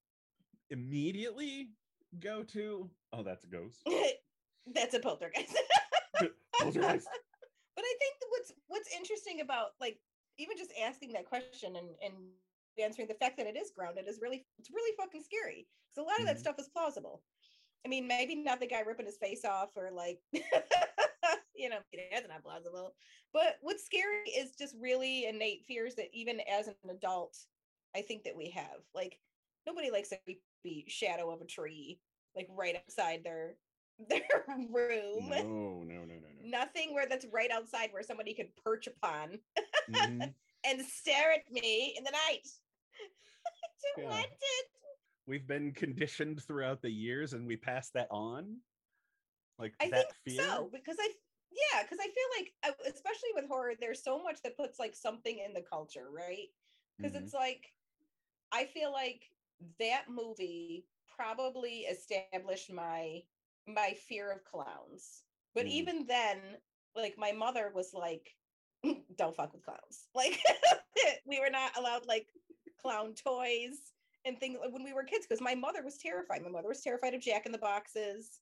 immediately 0.70 1.72
go 2.20 2.44
to 2.44 2.90
oh 3.14 3.24
that's 3.24 3.44
a 3.44 3.48
ghost. 3.48 3.88
That's 4.74 4.96
a 4.96 5.00
poltergeist. 5.00 5.56
Poltergeist. 6.60 7.08
but 7.76 7.86
I 7.86 7.94
think 8.00 8.16
what's 8.30 8.52
what's 8.68 8.90
interesting 8.96 9.42
about 9.42 9.72
like 9.80 10.00
even 10.40 10.58
just 10.58 10.72
asking 10.84 11.14
that 11.14 11.26
question 11.26 11.76
and 11.76 11.90
and 12.04 12.16
answering 12.82 13.08
the 13.08 13.14
fact 13.14 13.38
that 13.38 13.46
it 13.46 13.56
is 13.56 13.72
grounded 13.76 14.08
is 14.08 14.20
really 14.22 14.46
it's 14.58 14.72
really 14.72 14.96
fucking 14.98 15.22
scary 15.24 15.68
because 15.94 16.04
a 16.04 16.08
lot 16.08 16.20
of 16.20 16.26
that 16.26 16.38
Mhm. 16.38 16.40
stuff 16.40 16.60
is 16.60 16.68
plausible. 16.70 17.24
I 17.86 17.90
mean, 17.90 18.08
maybe 18.08 18.36
not 18.36 18.60
the 18.60 18.66
guy 18.68 18.80
ripping 18.80 19.06
his 19.06 19.18
face 19.18 19.46
off 19.46 19.78
or 19.78 19.92
like, 19.92 20.20
you 21.56 21.70
know, 21.70 21.80
that's 22.12 22.28
not 22.28 22.44
plausible. 22.44 22.96
But 23.32 23.58
what's 23.62 23.86
scary 23.86 24.30
is 24.30 24.56
just 24.56 24.76
really 24.80 25.26
innate 25.28 25.64
fears 25.68 25.94
that 25.96 26.08
even 26.12 26.42
as 26.52 26.68
an 26.68 26.76
adult, 26.90 27.38
I 27.96 28.02
think 28.02 28.24
that 28.26 28.36
we 28.36 28.50
have. 28.52 28.82
Like 28.94 29.22
nobody 29.66 29.92
likes 29.92 30.12
a 30.12 30.18
creepy 30.18 30.86
shadow 30.90 31.32
of 31.32 31.42
a 31.42 31.46
tree, 31.46 32.02
like 32.36 32.48
right 32.52 32.76
outside 32.76 33.24
their 33.24 33.58
their 34.00 34.24
room. 34.48 35.32
No, 35.32 35.84
no, 35.84 36.06
no, 36.06 36.20
no, 36.20 36.30
no. 36.30 36.44
Nothing 36.44 36.94
where 36.94 37.08
that's 37.08 37.26
right 37.26 37.52
outside 37.52 37.94
where 37.94 38.04
somebody 38.04 38.34
could 38.34 38.56
perch 38.58 38.88
upon 38.88 39.40
Mhm. 39.88 40.36
and 40.66 40.82
stare 40.86 41.32
at 41.34 41.52
me 41.52 41.96
in 41.98 42.04
the 42.04 42.12
night. 42.12 42.48
I 43.48 43.68
don't 43.82 44.04
Yeah. 44.04 44.10
want 44.10 44.32
it. 44.42 44.68
We've 45.28 45.48
been 45.48 45.74
conditioned 45.74 46.44
throughout 46.44 46.82
the 46.82 46.90
years, 46.92 47.34
and 47.34 47.48
we 47.48 47.58
pass 47.58 47.90
that 47.92 48.08
on. 48.12 48.62
Like 49.58 49.76
I 49.80 49.90
that 49.90 49.92
think 49.92 50.16
fear. 50.26 50.68
so 50.68 50.70
because 50.72 50.98
I 51.00 51.14
yeah 51.52 51.84
because 51.84 52.00
I 52.00 52.06
feel 52.08 52.30
like 52.40 52.56
uh, 52.64 52.92
especially 52.94 53.30
with 53.34 53.48
horror 53.48 53.76
there's 53.80 54.04
so 54.04 54.22
much 54.22 54.42
that 54.44 54.58
puts 54.58 54.80
like 54.80 54.96
something 54.96 55.40
in 55.40 55.54
the 55.54 55.62
culture 55.62 56.10
right 56.10 56.50
because 57.02 57.16
Mhm. 57.16 57.22
it's 57.22 57.34
like 57.34 57.75
I 58.56 58.66
feel 58.66 58.92
like 58.92 59.32
that 59.80 60.10
movie 60.10 60.88
probably 61.16 61.82
established 61.82 62.72
my 62.72 63.24
my 63.68 63.94
fear 63.94 64.32
of 64.32 64.44
clowns. 64.46 65.24
But 65.56 65.68
Mm. 65.68 65.72
even 65.72 66.08
then 66.08 66.58
like 66.96 67.18
my 67.18 67.32
mother 67.34 67.72
was 67.74 67.94
like 67.94 68.38
don't 69.18 69.36
fuck 69.36 69.54
with 69.54 69.64
clowns. 69.64 70.10
Like 70.16 70.40
we 71.26 71.40
were 71.40 71.52
not 71.52 71.78
allowed 71.78 72.06
like 72.08 72.34
clown 72.82 73.14
toys 73.16 73.94
and 74.26 74.40
things 74.40 74.60
when 74.72 74.84
we 74.84 74.94
were 74.94 75.04
kids 75.04 75.28
because 75.28 75.42
my 75.42 75.56
mother 75.56 75.84
was 75.84 75.98
terrified. 75.98 76.44
My 76.44 76.50
mother 76.50 76.70
was 76.70 76.82
terrified 76.82 77.14
of 77.14 77.22
jack 77.22 77.46
in 77.46 77.54
the 77.54 77.60
boxes 77.60 78.42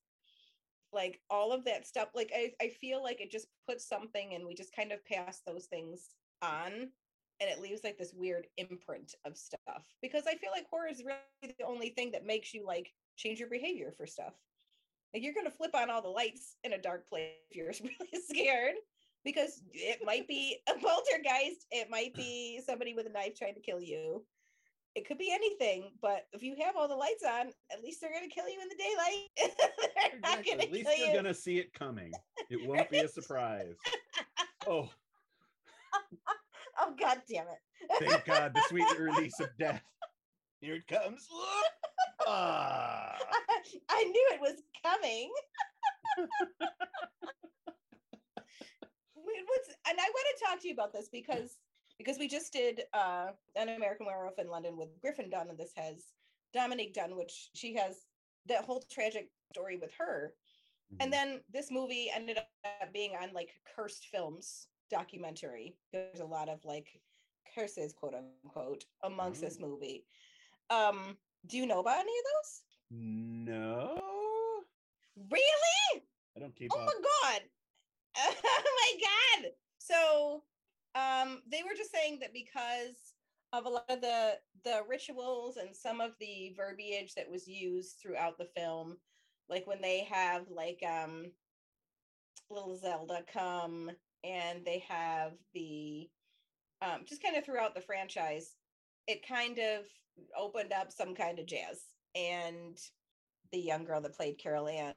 like 0.92 1.20
all 1.30 1.52
of 1.52 1.64
that 1.64 1.86
stuff. 1.86 2.10
Like 2.14 2.32
I, 2.34 2.52
I 2.62 2.68
feel 2.68 3.02
like 3.02 3.20
it 3.20 3.30
just 3.30 3.48
puts 3.66 3.88
something 3.88 4.34
and 4.34 4.46
we 4.46 4.54
just 4.54 4.74
kind 4.74 4.92
of 4.92 5.04
pass 5.04 5.42
those 5.46 5.66
things 5.66 6.14
on 6.42 6.92
and 7.40 7.50
it 7.50 7.60
leaves 7.60 7.82
like 7.84 7.98
this 7.98 8.14
weird 8.14 8.46
imprint 8.56 9.14
of 9.24 9.36
stuff 9.36 9.84
because 10.02 10.24
i 10.26 10.34
feel 10.34 10.50
like 10.52 10.66
horror 10.70 10.88
is 10.88 11.02
really 11.04 11.54
the 11.58 11.66
only 11.66 11.90
thing 11.90 12.10
that 12.10 12.26
makes 12.26 12.54
you 12.54 12.66
like 12.66 12.92
change 13.16 13.38
your 13.38 13.48
behavior 13.48 13.92
for 13.96 14.06
stuff 14.06 14.34
like 15.12 15.22
you're 15.22 15.34
going 15.34 15.46
to 15.46 15.50
flip 15.50 15.74
on 15.74 15.90
all 15.90 16.02
the 16.02 16.08
lights 16.08 16.56
in 16.64 16.72
a 16.72 16.80
dark 16.80 17.08
place 17.08 17.30
if 17.50 17.56
you're 17.56 17.66
really 18.00 18.22
scared 18.28 18.74
because 19.24 19.62
it 19.72 20.00
might 20.04 20.26
be 20.28 20.58
a 20.68 20.72
poltergeist 20.74 21.66
it 21.70 21.88
might 21.90 22.14
be 22.14 22.60
somebody 22.64 22.94
with 22.94 23.06
a 23.06 23.12
knife 23.12 23.34
trying 23.36 23.54
to 23.54 23.60
kill 23.60 23.80
you 23.80 24.24
it 24.94 25.06
could 25.06 25.18
be 25.18 25.32
anything 25.32 25.90
but 26.00 26.26
if 26.32 26.42
you 26.42 26.54
have 26.60 26.76
all 26.76 26.88
the 26.88 26.94
lights 26.94 27.24
on 27.24 27.48
at 27.72 27.82
least 27.82 28.00
they're 28.00 28.12
going 28.12 28.28
to 28.28 28.34
kill 28.34 28.48
you 28.48 28.58
in 28.60 28.68
the 28.68 28.76
daylight 28.76 29.50
Exactly. 30.14 30.44
going 30.44 30.58
to 30.58 30.66
At 30.66 30.72
least 30.72 30.90
you're 30.98 31.08
you 31.08 31.14
gonna 31.14 31.34
see 31.34 31.58
it 31.58 31.72
coming. 31.72 32.12
It 32.50 32.66
won't 32.66 32.90
be 32.90 32.98
a 32.98 33.08
surprise. 33.08 33.76
Oh, 34.68 34.88
oh 36.84 36.94
god 36.98 37.22
damn 37.28 37.46
it 37.48 37.58
thank 37.98 38.24
God, 38.24 38.54
the 38.54 38.62
sweet 38.68 38.86
release 38.98 39.38
of 39.40 39.48
death. 39.58 39.82
Here 40.60 40.76
it 40.76 40.86
comes. 40.86 41.28
Ah. 42.26 43.16
I 43.90 44.04
knew 44.04 44.30
it 44.32 44.40
was 44.40 44.62
coming. 44.84 45.30
What's 49.16 49.68
and 49.88 49.98
I 49.98 50.10
want 50.10 50.26
to 50.38 50.44
talk 50.44 50.60
to 50.60 50.68
you 50.68 50.74
about 50.74 50.92
this 50.92 51.08
because 51.10 51.56
because 51.98 52.18
we 52.18 52.28
just 52.28 52.52
did 52.52 52.82
uh 52.92 53.28
an 53.56 53.70
American 53.70 54.06
Werewolf 54.06 54.38
in 54.38 54.48
London 54.48 54.76
with 54.76 54.88
Griffin 55.00 55.30
Dunne, 55.30 55.48
and 55.50 55.58
this 55.58 55.72
has 55.76 56.04
Dominique 56.52 56.94
Dunne, 56.94 57.16
which 57.16 57.50
she 57.54 57.74
has 57.74 58.00
that 58.46 58.64
whole 58.64 58.82
tragic 58.90 59.28
story 59.52 59.76
with 59.76 59.90
her. 59.98 60.34
And 61.00 61.12
then 61.12 61.40
this 61.52 61.72
movie 61.72 62.10
ended 62.14 62.38
up 62.38 62.46
being 62.92 63.16
on 63.20 63.32
like 63.32 63.50
cursed 63.74 64.06
films 64.12 64.68
documentary. 64.94 65.88
There's 66.00 66.20
a 66.20 66.34
lot 66.36 66.58
of 66.60 66.64
like 66.74 67.02
curses, 67.54 67.94
quote 67.94 68.24
unquote, 68.30 68.84
amongst 69.02 69.40
this 69.42 69.60
movie. 69.60 70.06
Um, 70.70 71.18
do 71.46 71.56
you 71.58 71.66
know 71.66 71.80
about 71.80 72.00
any 72.00 72.12
of 72.12 72.24
those? 72.34 72.64
no, 72.90 74.00
Really? 75.16 76.04
I 76.36 76.40
don't 76.40 76.54
keep 76.56 76.72
Oh 76.72 76.78
up. 76.78 76.86
my 76.86 77.00
god. 77.02 77.42
Oh 78.44 78.72
my 78.82 79.00
god. 79.42 79.52
So 79.78 80.44
um 80.94 81.42
they 81.50 81.62
were 81.62 81.76
just 81.76 81.92
saying 81.92 82.20
that 82.20 82.32
because 82.32 83.14
of 83.52 83.66
a 83.66 83.68
lot 83.68 83.90
of 83.90 84.00
the 84.00 84.38
the 84.64 84.82
rituals 84.88 85.56
and 85.56 85.74
some 85.74 86.00
of 86.00 86.12
the 86.20 86.52
verbiage 86.56 87.14
that 87.14 87.30
was 87.30 87.48
used 87.48 87.98
throughout 88.00 88.38
the 88.38 88.44
film 88.56 88.98
like 89.48 89.66
when 89.66 89.80
they 89.80 90.04
have 90.04 90.48
like 90.50 90.82
um 90.88 91.32
little 92.50 92.76
Zelda 92.76 93.22
come 93.32 93.90
and 94.24 94.64
they 94.64 94.82
have 94.88 95.32
the 95.54 96.08
um 96.82 97.02
just 97.06 97.22
kind 97.22 97.36
of 97.36 97.44
throughout 97.44 97.74
the 97.74 97.80
franchise 97.80 98.56
it 99.06 99.26
kind 99.26 99.58
of 99.58 99.84
opened 100.38 100.72
up 100.72 100.90
some 100.92 101.14
kind 101.14 101.38
of 101.38 101.46
jazz 101.46 101.82
and 102.14 102.78
the 103.52 103.58
young 103.58 103.84
girl 103.84 104.00
that 104.00 104.16
played 104.16 104.38
Carol 104.38 104.68
Anne 104.68 104.94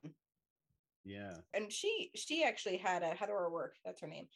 Yeah. 1.03 1.35
and 1.53 1.71
she 1.71 2.11
she 2.15 2.43
actually 2.43 2.77
had 2.77 3.03
a 3.03 3.15
Heather 3.15 3.37
O'Rourke, 3.37 3.75
that's 3.83 4.01
her 4.01 4.07
name. 4.07 4.27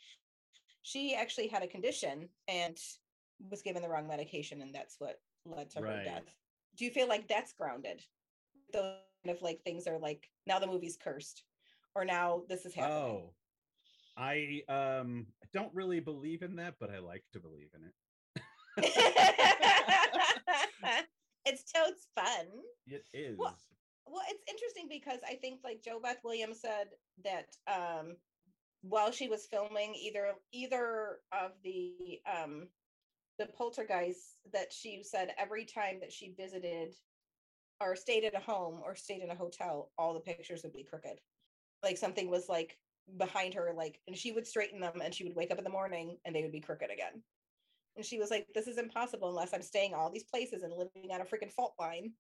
She 0.84 1.16
actually 1.16 1.48
had 1.48 1.64
a 1.64 1.68
condition 1.68 2.30
and 2.48 2.78
was 3.50 3.62
given 3.62 3.82
the 3.82 3.90
wrong 3.90 4.08
medication, 4.08 4.62
and 4.62 4.74
that's 4.74 4.96
what 5.00 5.20
led 5.46 5.70
to 5.72 5.80
her 5.80 6.04
death. 6.04 6.36
Do 6.76 6.86
you 6.86 6.92
feel 6.92 7.08
like 7.08 7.28
that's 7.28 7.54
grounded? 7.54 8.04
Those 8.74 8.96
kind 9.24 9.36
of 9.36 9.44
like 9.44 9.62
things 9.64 9.86
are 9.88 10.00
like 10.00 10.28
now 10.48 10.60
the 10.60 10.68
movie's 10.68 10.98
cursed, 10.98 11.44
or 11.96 12.04
now 12.06 12.44
this 12.50 12.66
is 12.66 12.74
happening. 12.74 12.98
Oh, 12.98 13.34
I 14.18 14.62
um 14.70 15.28
don't 15.54 15.74
really 15.74 16.00
believe 16.00 16.42
in 16.42 16.56
that, 16.58 16.76
but 16.80 16.90
I 16.90 17.00
like 17.00 17.24
to 17.34 17.40
believe 17.40 17.70
in 17.76 17.84
it. 17.84 17.94
it's 21.46 21.72
totes 21.72 22.08
fun. 22.16 22.48
It 22.88 23.06
is. 23.14 23.38
Well, 23.38 23.58
well 24.12 24.24
it's 24.30 24.44
interesting 24.50 24.88
because 24.90 25.20
i 25.28 25.36
think 25.36 25.62
like 25.64 25.82
JoBeth 25.82 26.24
Williams 26.24 26.62
said 26.62 26.88
that 27.24 27.56
um 27.68 28.16
while 28.82 29.12
she 29.12 29.28
was 29.28 29.46
filming 29.46 29.96
either 29.96 30.34
either 30.52 31.20
of 31.32 31.52
the 31.64 32.20
um 32.32 32.68
the 33.40 33.48
poltergeists 33.58 34.36
that 34.54 34.72
she 34.72 35.02
said 35.04 35.34
every 35.38 35.66
time 35.66 36.00
that 36.02 36.12
she 36.12 36.34
visited 36.38 36.94
or 37.80 37.96
stayed 37.96 38.24
at 38.24 38.36
a 38.36 38.40
home 38.40 38.82
or 38.84 38.96
stayed 38.96 39.22
in 39.22 39.32
a 39.32 39.36
hotel 39.36 39.92
all 39.98 40.14
the 40.14 40.20
pictures 40.20 40.62
would 40.64 40.74
be 40.74 40.84
crooked 40.84 41.20
like 41.84 41.98
something 41.98 42.30
was 42.30 42.50
like 42.50 42.78
behind 43.18 43.54
her 43.54 43.74
like 43.76 44.00
and 44.08 44.16
she 44.16 44.32
would 44.32 44.48
straighten 44.48 44.80
them 44.80 45.02
and 45.04 45.14
she 45.14 45.24
would 45.24 45.36
wake 45.36 45.52
up 45.52 45.58
in 45.58 45.64
the 45.64 45.70
morning 45.70 46.18
and 46.26 46.36
they 46.36 46.44
would 46.44 46.52
be 46.52 46.62
crooked 46.62 46.90
again 46.92 47.22
and 47.98 48.06
she 48.06 48.20
was 48.20 48.32
like 48.32 48.48
this 48.56 48.68
is 48.68 48.78
impossible 48.78 49.30
unless 49.30 49.54
i'm 49.54 49.62
staying 49.62 49.94
all 49.94 50.10
these 50.12 50.24
places 50.24 50.64
and 50.64 50.72
living 50.72 51.12
on 51.12 51.22
a 51.22 51.26
freaking 51.26 51.52
fault 51.52 51.74
line 51.80 52.12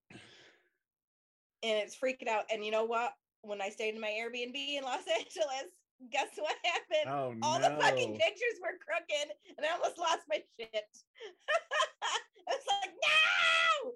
and 1.63 1.77
it's 1.77 1.95
freaking 1.95 2.27
out. 2.27 2.45
And 2.51 2.65
you 2.65 2.71
know 2.71 2.85
what? 2.85 3.13
When 3.41 3.61
I 3.61 3.69
stayed 3.69 3.95
in 3.95 4.01
my 4.01 4.09
Airbnb 4.09 4.55
in 4.55 4.83
Los 4.83 5.03
Angeles, 5.17 5.71
guess 6.11 6.29
what 6.35 6.55
happened? 6.63 7.07
oh 7.07 7.47
All 7.47 7.59
no. 7.59 7.69
the 7.69 7.81
fucking 7.81 8.13
pictures 8.17 8.59
were 8.61 8.77
crooked, 8.85 9.33
and 9.57 9.65
I 9.65 9.73
almost 9.73 9.97
lost 9.97 10.21
my 10.29 10.41
shit. 10.59 10.69
I 12.47 12.53
was 12.53 12.63
like, 12.81 12.91
no! 12.91 13.91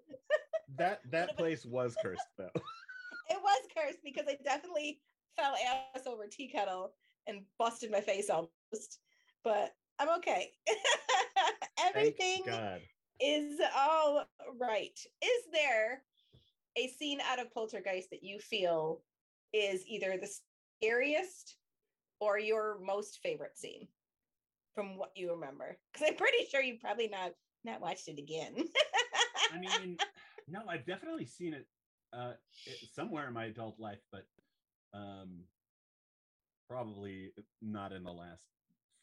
that 0.78 1.02
that 1.12 1.38
place 1.38 1.66
was 1.66 1.96
cursed 2.02 2.28
though. 2.38 2.50
It 3.30 3.40
was 3.42 3.68
cursed 3.76 4.00
because 4.04 4.26
I 4.28 4.38
definitely 4.44 5.00
fell 5.38 5.56
ass 5.96 6.08
over 6.08 6.28
tea 6.28 6.48
kettle 6.48 6.94
and 7.28 7.42
busted 7.58 7.92
my 7.92 8.02
face 8.02 8.30
almost. 8.30 9.00
But 9.44 9.74
I'm 10.00 10.10
okay. 10.20 10.52
Everything 11.80 12.44
is 13.22 13.60
all 13.76 14.26
right. 14.60 14.98
Is 15.22 15.44
there 15.52 16.04
a 16.78 16.88
scene 16.88 17.20
out 17.22 17.40
of 17.40 17.54
Poltergeist 17.54 18.10
that 18.12 18.24
you 18.24 18.40
feel 18.40 19.02
is 19.54 19.86
either 19.88 20.18
the 20.18 20.30
scariest 20.82 21.58
or 22.20 22.40
your 22.40 22.80
most 22.84 23.20
favorite 23.22 23.58
scene 23.58 23.88
from 24.74 24.98
what 24.98 25.12
you 25.16 25.32
remember? 25.32 25.78
Because 25.94 26.10
I'm 26.10 26.18
pretty 26.18 26.46
sure 26.50 26.62
you 26.62 26.78
probably 26.80 27.08
not 27.08 27.32
not 27.64 27.82
watched 27.82 28.08
it 28.08 28.20
again. 28.20 28.54
I 29.54 29.60
mean, 29.60 29.98
no, 30.48 30.62
I've 30.68 30.86
definitely 30.86 31.26
seen 31.26 31.54
it 31.54 31.68
uh 32.14 32.34
it- 32.66 32.90
somewhere 32.94 33.28
in 33.28 33.34
my 33.34 33.46
adult 33.46 33.80
life, 33.80 34.02
but 34.12 34.26
um 34.96 35.44
probably 36.70 37.32
not 37.62 37.92
in 37.92 38.04
the 38.04 38.12
last 38.12 38.44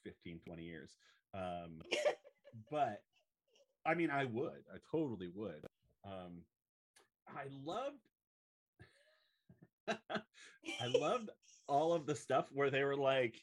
15, 0.05 0.41
20 0.45 0.63
years. 0.63 0.97
Um 1.35 1.83
but 2.71 3.03
I 3.85 3.95
mean 3.95 4.11
I 4.11 4.25
would. 4.25 4.65
I 4.73 4.79
totally 4.91 5.29
would. 5.35 5.65
Um 6.05 6.45
I 7.29 7.45
loved 7.51 7.97
I 9.89 10.87
loved 10.87 11.31
all 11.69 11.93
of 11.93 12.07
the 12.07 12.15
stuff 12.15 12.49
where 12.53 12.71
they 12.71 12.85
were 12.85 12.97
like, 12.97 13.37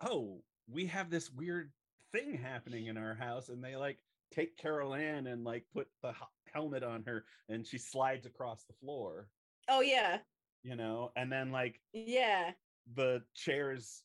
"Oh, 0.00 0.42
we 0.68 0.86
have 0.86 1.10
this 1.10 1.30
weird 1.30 1.72
thing 2.12 2.34
happening 2.34 2.86
in 2.86 2.96
our 2.96 3.14
house," 3.14 3.48
and 3.50 3.62
they 3.62 3.76
like 3.76 3.98
take 4.32 4.56
Carol 4.56 4.94
Anne 4.94 5.26
and 5.28 5.44
like 5.44 5.64
put 5.72 5.88
the 6.02 6.12
helmet 6.52 6.82
on 6.82 7.04
her, 7.04 7.24
and 7.48 7.66
she 7.66 7.78
slides 7.78 8.26
across 8.26 8.64
the 8.64 8.72
floor, 8.74 9.28
oh 9.68 9.80
yeah, 9.80 10.18
you 10.62 10.76
know, 10.76 11.12
and 11.16 11.32
then 11.32 11.50
like 11.50 11.80
yeah, 11.92 12.52
the 12.86 13.24
chairs 13.34 14.04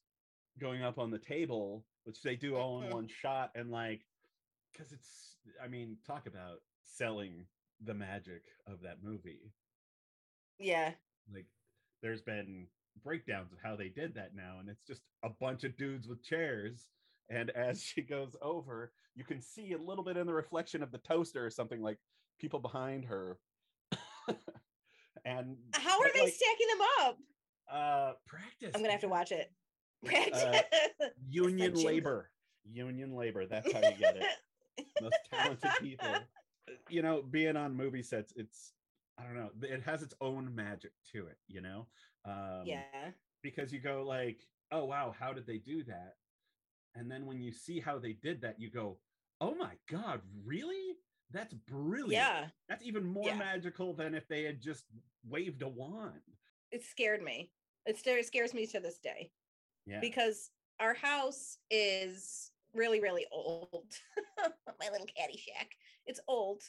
going 0.60 0.84
up 0.84 0.98
on 1.00 1.12
the 1.12 1.20
table, 1.20 1.86
which 2.04 2.22
they 2.22 2.36
do 2.36 2.56
all 2.56 2.82
in 2.82 2.90
Mhm. 2.90 2.94
one 2.94 3.08
shot, 3.08 3.52
and 3.56 3.72
like, 3.72 4.06
because 4.72 4.92
it's, 4.94 5.38
I 5.62 5.68
mean, 5.68 5.98
talk 6.06 6.28
about 6.28 6.64
selling 6.84 7.48
the 7.82 7.94
magic 7.94 8.44
of 8.68 8.82
that 8.82 9.04
movie 9.04 9.54
yeah. 10.58 10.96
like 11.34 11.46
there's 12.02 12.22
been 12.22 12.68
breakdowns 13.04 13.52
of 13.52 13.60
how 13.62 13.76
they 13.76 13.90
did 13.90 14.14
that 14.16 14.34
now 14.34 14.60
and 14.60 14.70
it's 14.70 14.84
just 14.84 15.02
a 15.24 15.30
bunch 15.30 15.64
of 15.66 15.76
dudes 15.76 16.08
with 16.08 16.24
chairs 16.24 16.88
and 17.30 17.50
as 17.52 17.84
she 17.84 18.02
goes 18.02 18.36
over 18.42 18.94
you 19.16 19.26
can 19.26 19.42
see 19.42 19.74
a 19.74 19.78
little 19.78 20.04
bit 20.04 20.16
in 20.18 20.26
the 20.26 20.34
reflection 20.34 20.82
of 20.82 20.92
the 20.92 20.98
toaster 21.00 21.46
or 21.46 21.50
something 21.50 21.82
like 21.82 22.00
people 22.40 22.60
behind 22.60 23.04
her 23.06 23.40
and 25.24 25.58
How 25.74 26.00
are 26.00 26.10
they 26.14 26.22
like, 26.22 26.34
stacking 26.34 26.68
them 26.78 26.88
up? 27.02 27.18
uh 27.72 28.12
practice 28.28 28.72
I'm 28.76 28.82
gonna 28.82 28.92
have 28.92 29.02
to 29.02 29.08
watch 29.08 29.32
it. 29.32 29.52
Practice. 30.06 30.64
union 31.28 31.74
labor 31.74 32.30
union 32.72 33.16
labor 33.16 33.46
that's 33.46 33.72
how 33.72 33.80
you 33.80 33.96
get 33.98 34.18
it 34.18 34.86
most 35.02 35.16
talented 35.32 35.72
people 35.80 36.08
you 36.90 37.02
know 37.02 37.24
being 37.32 37.56
on 37.56 37.76
movie 37.76 38.04
sets 38.04 38.34
it's 38.36 38.74
i 39.18 39.24
don't 39.24 39.36
know 39.36 39.50
it 39.64 39.82
has 39.82 40.04
its 40.04 40.14
own 40.22 40.54
magic 40.54 40.92
to 41.12 41.26
it 41.28 41.38
you 41.48 41.62
know 41.62 41.88
um 42.26 42.64
yeah. 42.66 42.82
because 43.42 43.72
you 43.72 43.80
go 43.80 44.04
like 44.08 44.42
oh 44.72 44.86
wow 44.86 45.14
how 45.18 45.32
did 45.34 45.48
they 45.48 45.58
do 45.58 45.84
that 45.84 46.16
and 46.96 47.10
then 47.10 47.26
when 47.26 47.42
you 47.42 47.52
see 47.52 47.80
how 47.80 47.98
they 47.98 48.14
did 48.14 48.42
that 48.42 48.60
you 48.60 48.70
go 48.70 48.98
oh 49.42 49.56
my 49.56 49.74
god 49.90 50.22
really 50.46 50.96
that's 51.32 51.54
brilliant 51.54 52.12
Yeah. 52.12 52.50
that's 52.70 52.84
even 52.84 53.06
more 53.06 53.28
Yeah. 53.30 53.38
magical 53.38 53.94
than 53.94 54.14
if 54.16 54.28
they 54.28 54.44
had 54.44 54.62
just 54.62 54.86
waved 55.24 55.62
a 55.62 55.68
wand 55.68 56.22
It 56.72 56.84
scared 56.84 57.22
me. 57.22 57.52
It 57.86 57.98
still 57.98 58.22
scares 58.24 58.54
me 58.54 58.66
to 58.68 58.80
this 58.80 59.00
day. 59.00 59.32
yeah 59.86 60.00
because 60.02 60.52
our 60.80 60.94
house 60.94 61.58
is 61.70 62.52
really 62.74 63.00
really 63.00 63.26
old 63.32 63.94
my 64.80 64.90
little 64.92 65.08
caddy 65.08 65.38
shack 65.38 65.70
it's 66.06 66.20
old 66.28 66.62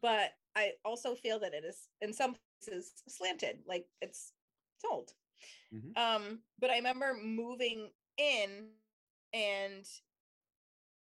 but 0.00 0.30
i 0.54 0.72
also 0.84 1.14
feel 1.14 1.38
that 1.40 1.52
it 1.54 1.64
is 1.64 1.88
in 2.00 2.12
some 2.12 2.36
places 2.62 3.02
slanted 3.08 3.64
like 3.66 3.86
it's 4.00 4.34
it's 4.76 4.84
old 4.90 5.14
Mhm. 5.74 5.96
um 5.96 6.44
but 6.60 6.70
i 6.70 6.76
remember 6.76 7.14
moving 7.14 7.90
in 8.18 8.70
and 9.32 9.84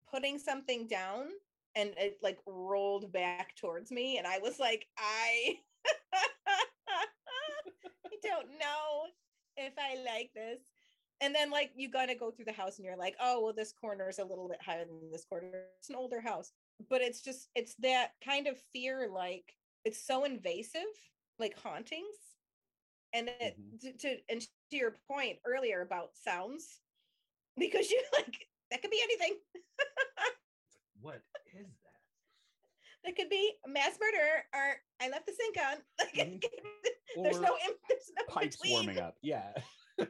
putting 0.09 0.39
something 0.39 0.87
down 0.87 1.29
and 1.75 1.93
it 1.97 2.17
like 2.21 2.39
rolled 2.45 3.11
back 3.11 3.55
towards 3.55 3.91
me 3.91 4.17
and 4.17 4.27
i 4.27 4.39
was 4.39 4.59
like 4.59 4.87
i 4.97 5.57
i 6.89 8.17
don't 8.23 8.49
know 8.59 9.05
if 9.57 9.73
i 9.77 9.95
like 10.03 10.31
this. 10.33 10.61
And 11.21 11.35
then 11.35 11.51
like 11.51 11.71
you 11.75 11.89
gotta 11.89 12.15
go 12.15 12.31
through 12.31 12.45
the 12.45 12.53
house 12.53 12.77
and 12.77 12.85
you're 12.85 12.95
like 12.97 13.15
oh 13.19 13.41
well 13.43 13.53
this 13.53 13.73
corner 13.73 14.07
is 14.09 14.19
a 14.19 14.23
little 14.25 14.47
bit 14.47 14.61
higher 14.61 14.85
than 14.85 15.11
this 15.11 15.25
corner. 15.25 15.65
It's 15.79 15.89
an 15.89 15.95
older 15.95 16.21
house. 16.21 16.51
But 16.89 17.01
it's 17.01 17.21
just 17.21 17.49
it's 17.55 17.75
that 17.79 18.11
kind 18.23 18.47
of 18.47 18.57
fear 18.73 19.09
like 19.11 19.55
it's 19.85 20.01
so 20.05 20.23
invasive 20.23 20.81
like 21.37 21.57
hauntings. 21.59 22.17
And 23.13 23.29
it 23.29 23.57
Mhm. 23.59 23.79
to, 23.81 23.93
to 23.97 24.17
and 24.29 24.41
to 24.41 24.77
your 24.77 24.95
point 25.07 25.39
earlier 25.45 25.81
about 25.81 26.15
sounds 26.15 26.81
because 27.57 27.89
you 27.91 28.01
like 28.13 28.47
that 28.71 28.81
could 28.81 28.91
be 28.91 29.01
anything 29.03 29.39
what 31.01 31.21
is 31.57 31.67
that 31.83 31.99
that 33.03 33.15
could 33.15 33.29
be 33.29 33.53
mass 33.67 33.97
murder 33.99 34.43
or 34.53 34.75
i 35.01 35.09
left 35.09 35.25
the 35.25 35.33
sink 35.33 35.57
on 35.57 35.77
like 35.99 36.27
Mhm. 36.27 36.43
there's 37.23 37.39
no 37.41 37.55
there's 37.89 38.11
no 38.17 38.25
pipes 38.27 38.57
between. 38.57 38.73
warming 38.73 38.99
up 38.99 39.15
yeah 39.21 39.53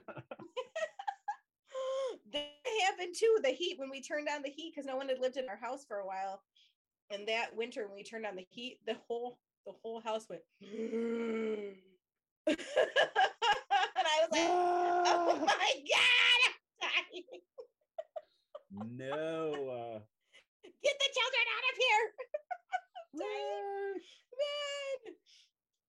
that 2.32 2.45
happened 2.86 3.15
too. 3.17 3.38
The 3.43 3.49
heat 3.49 3.80
when 3.80 3.89
we 3.89 4.02
turned 4.02 4.28
on 4.34 4.41
the 4.41 4.49
heat 4.49 4.73
because 4.75 4.86
no 4.86 4.97
one 4.97 5.10
had 5.10 5.19
lived 5.19 5.38
in 5.38 5.49
our 5.49 5.58
house 5.58 5.86
for 5.86 5.97
a 5.97 6.06
while, 6.06 6.43
and 7.12 7.28
that 7.28 7.56
winter 7.56 7.88
when 7.88 7.95
we 7.95 8.04
turned 8.04 8.25
on 8.25 8.36
the 8.36 8.45
heat, 8.49 8.80
the 8.86 8.97
whole 9.08 9.39
the 9.65 9.73
whole 9.82 10.02
house 10.02 10.28
went. 10.30 10.41
and 10.62 11.78
I 12.47 14.19
was 14.21 14.30
like, 14.32 14.47
"Oh 14.49 15.43
my 15.45 15.73
god, 15.91 16.39
I'm 16.45 16.89
dying. 17.12 17.23
no 18.97 19.69
uh 19.69 19.99
Get 20.83 20.95
the 20.99 21.11
children 21.13 21.45
out 21.55 21.65
of 21.69 21.75
here!" 21.79 22.05
Man. 23.19 25.15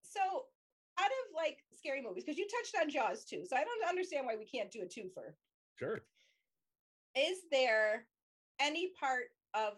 So, 0.02 0.20
out 0.98 1.06
of 1.06 1.34
like 1.34 1.64
scary 1.72 2.02
movies, 2.02 2.24
because 2.24 2.38
you 2.38 2.46
touched 2.48 2.76
on 2.80 2.90
Jaws 2.90 3.24
too, 3.24 3.44
so 3.46 3.56
I 3.56 3.64
don't 3.64 3.88
understand 3.88 4.26
why 4.26 4.36
we 4.36 4.44
can't 4.44 4.70
do 4.70 4.82
a 4.82 4.86
twofer. 4.86 5.34
sure 5.76 6.02
is 7.14 7.38
there 7.50 8.06
any 8.60 8.92
part 8.98 9.24
of 9.54 9.74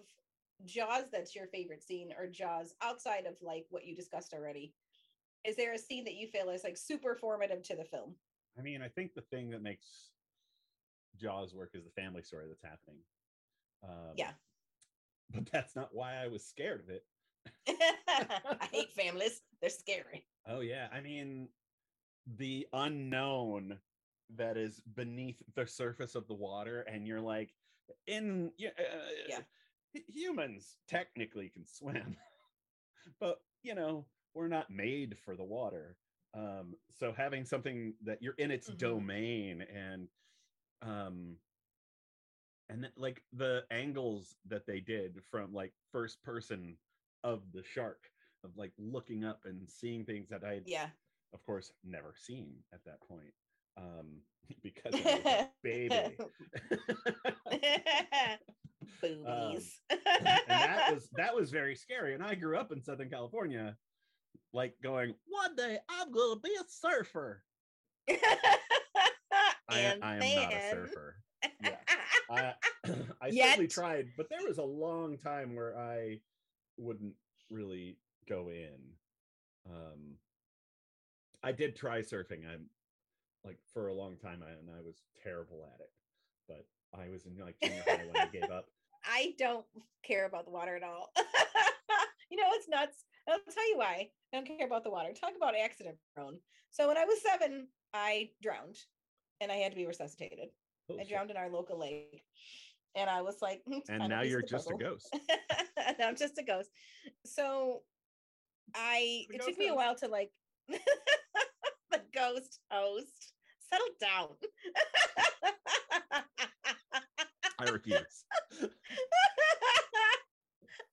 Jaws 0.64 1.04
that's 1.10 1.34
your 1.34 1.46
favorite 1.46 1.82
scene 1.82 2.12
or 2.18 2.26
Jaws 2.26 2.74
outside 2.82 3.26
of 3.26 3.34
like 3.40 3.66
what 3.70 3.86
you 3.86 3.94
discussed 3.94 4.32
already? 4.32 4.74
Is 5.44 5.56
there 5.56 5.72
a 5.72 5.78
scene 5.78 6.04
that 6.04 6.14
you 6.14 6.28
feel 6.28 6.50
is 6.50 6.64
like 6.64 6.76
super 6.76 7.14
formative 7.14 7.62
to 7.64 7.76
the 7.76 7.84
film? 7.84 8.14
I 8.58 8.62
mean, 8.62 8.82
I 8.82 8.88
think 8.88 9.14
the 9.14 9.22
thing 9.22 9.50
that 9.50 9.62
makes 9.62 10.10
Jaws 11.20 11.54
work 11.54 11.70
is 11.74 11.84
the 11.84 11.90
family 11.90 12.22
story 12.22 12.44
that's 12.48 12.62
happening. 12.62 13.00
Um, 13.82 14.14
Yeah. 14.14 14.32
But 15.32 15.46
that's 15.46 15.74
not 15.76 15.94
why 15.94 16.16
I 16.16 16.28
was 16.28 16.44
scared 16.46 16.80
of 16.80 16.88
it. 16.90 17.06
I 17.68 18.68
hate 18.70 18.92
families. 18.92 19.42
They're 19.60 19.70
scary. 19.70 20.26
Oh, 20.46 20.60
yeah. 20.60 20.88
I 20.90 21.00
mean, 21.00 21.48
the 22.26 22.68
unknown 22.72 23.80
that 24.30 24.56
is 24.56 24.80
beneath 24.80 25.42
the 25.54 25.66
surface 25.66 26.14
of 26.14 26.26
the 26.26 26.34
water, 26.34 26.82
and 26.82 27.06
you're 27.06 27.20
like, 27.20 27.54
in 28.06 28.52
uh, 28.78 29.08
Yeah. 29.28 29.44
humans 29.92 30.78
technically 30.86 31.50
can 31.50 31.64
swim, 31.64 32.16
but 33.20 33.42
you 33.62 33.74
know, 33.74 34.06
we're 34.34 34.48
not 34.48 34.70
made 34.70 35.18
for 35.18 35.36
the 35.36 35.44
water. 35.44 35.98
Um, 36.34 36.74
so 36.90 37.12
having 37.12 37.44
something 37.44 37.94
that 38.00 38.22
you're 38.22 38.34
in 38.34 38.50
its 38.50 38.70
Mhm. 38.70 38.78
domain 38.78 39.62
and 39.62 40.08
um 40.80 41.38
and 42.72 42.82
th- 42.82 42.94
like 42.96 43.22
the 43.32 43.62
angles 43.70 44.34
that 44.48 44.66
they 44.66 44.80
did 44.80 45.20
from 45.30 45.52
like 45.52 45.72
first 45.90 46.22
person 46.22 46.76
of 47.22 47.42
the 47.52 47.62
shark 47.62 48.10
of 48.44 48.50
like 48.56 48.72
looking 48.78 49.24
up 49.24 49.40
and 49.44 49.68
seeing 49.70 50.04
things 50.04 50.28
that 50.30 50.42
I 50.44 50.62
Yeah. 50.66 50.88
of 51.34 51.44
course 51.44 51.70
never 51.84 52.14
seen 52.16 52.54
at 52.72 52.84
that 52.84 53.00
point 53.06 53.32
um 53.76 54.22
because 54.62 54.94
I 54.94 55.48
baby 55.62 56.16
Boobies. 59.00 59.80
and 59.90 60.46
that 60.48 60.92
was 60.92 61.08
that 61.16 61.34
was 61.34 61.50
very 61.50 61.74
scary 61.74 62.14
and 62.14 62.22
i 62.22 62.34
grew 62.34 62.56
up 62.56 62.72
in 62.72 62.82
southern 62.82 63.08
california 63.08 63.76
like 64.52 64.74
going 64.82 65.14
one 65.26 65.54
day 65.56 65.78
i'm 65.88 66.10
gonna 66.12 66.40
be 66.40 66.50
a 66.60 66.64
surfer 66.68 67.42
I, 69.68 69.78
and 69.78 70.04
I 70.04 70.14
am 70.14 70.20
then... 70.20 70.36
not 70.36 70.54
a 70.54 70.70
surfer 70.70 71.16
Yeah. 71.62 71.76
i 72.30 72.54
i 73.22 73.30
certainly 73.30 73.68
tried 73.68 74.08
but 74.16 74.28
there 74.28 74.46
was 74.46 74.58
a 74.58 74.62
long 74.62 75.16
time 75.16 75.54
where 75.54 75.76
i 75.78 76.18
wouldn't 76.76 77.14
really 77.50 77.98
go 78.28 78.48
in 78.48 78.78
um 79.70 80.16
i 81.42 81.52
did 81.52 81.76
try 81.76 82.00
surfing 82.00 82.46
i'm 82.52 82.66
like 83.44 83.58
for 83.72 83.88
a 83.88 83.94
long 83.94 84.16
time 84.16 84.42
and 84.42 84.70
i 84.76 84.80
was 84.80 85.02
terrible 85.22 85.64
at 85.74 85.80
it 85.80 85.90
but 86.48 86.66
i 86.98 87.08
was 87.08 87.26
in 87.26 87.36
like 87.44 87.56
junior 87.62 87.82
high 87.86 88.04
when 88.06 88.16
i 88.16 88.26
gave 88.26 88.50
up 88.50 88.66
I 89.04 89.34
don't 89.36 89.66
care 90.04 90.26
about 90.26 90.44
the 90.44 90.52
water 90.52 90.76
at 90.76 90.84
all. 90.84 91.10
You 92.32 92.38
know, 92.38 92.48
it's 92.52 92.66
nuts. 92.66 93.04
I'll 93.28 93.38
tell 93.52 93.68
you 93.68 93.76
why. 93.76 94.08
I 94.32 94.36
don't 94.36 94.46
care 94.46 94.66
about 94.66 94.84
the 94.84 94.90
water. 94.90 95.10
Talk 95.12 95.32
about 95.36 95.52
accident 95.54 95.96
prone. 96.14 96.38
So 96.70 96.88
when 96.88 96.96
I 96.96 97.04
was 97.04 97.20
seven, 97.20 97.68
I 97.92 98.30
drowned 98.42 98.78
and 99.42 99.52
I 99.52 99.56
had 99.56 99.72
to 99.72 99.76
be 99.76 99.86
resuscitated. 99.86 100.48
Oh, 100.92 101.00
I 101.00 101.02
shit. 101.02 101.10
drowned 101.10 101.30
in 101.30 101.36
our 101.36 101.48
local 101.50 101.78
lake. 101.78 102.22
And 102.94 103.08
I 103.08 103.22
was 103.22 103.36
like, 103.40 103.62
"Hmm, 103.66 103.78
it's 103.78 103.88
And 103.88 104.08
now 104.08 104.22
you're 104.22 104.42
just 104.42 104.70
a 104.70 104.74
ghost. 104.74 105.08
Now 105.98 106.08
I'm 106.08 106.16
just 106.16 106.38
a 106.38 106.42
ghost. 106.42 106.70
So 107.26 107.82
I 108.74 109.26
The 109.30 109.36
it 109.36 109.42
took 109.42 109.58
me 109.58 109.68
a 109.68 109.74
while 109.74 109.96
to 109.96 110.08
like 110.08 110.30
the 110.68 112.00
ghost 112.14 112.60
host. 112.70 113.32
Settle 113.70 113.88
down. 114.00 114.28
I 117.58 117.64
refuse. 117.70 118.24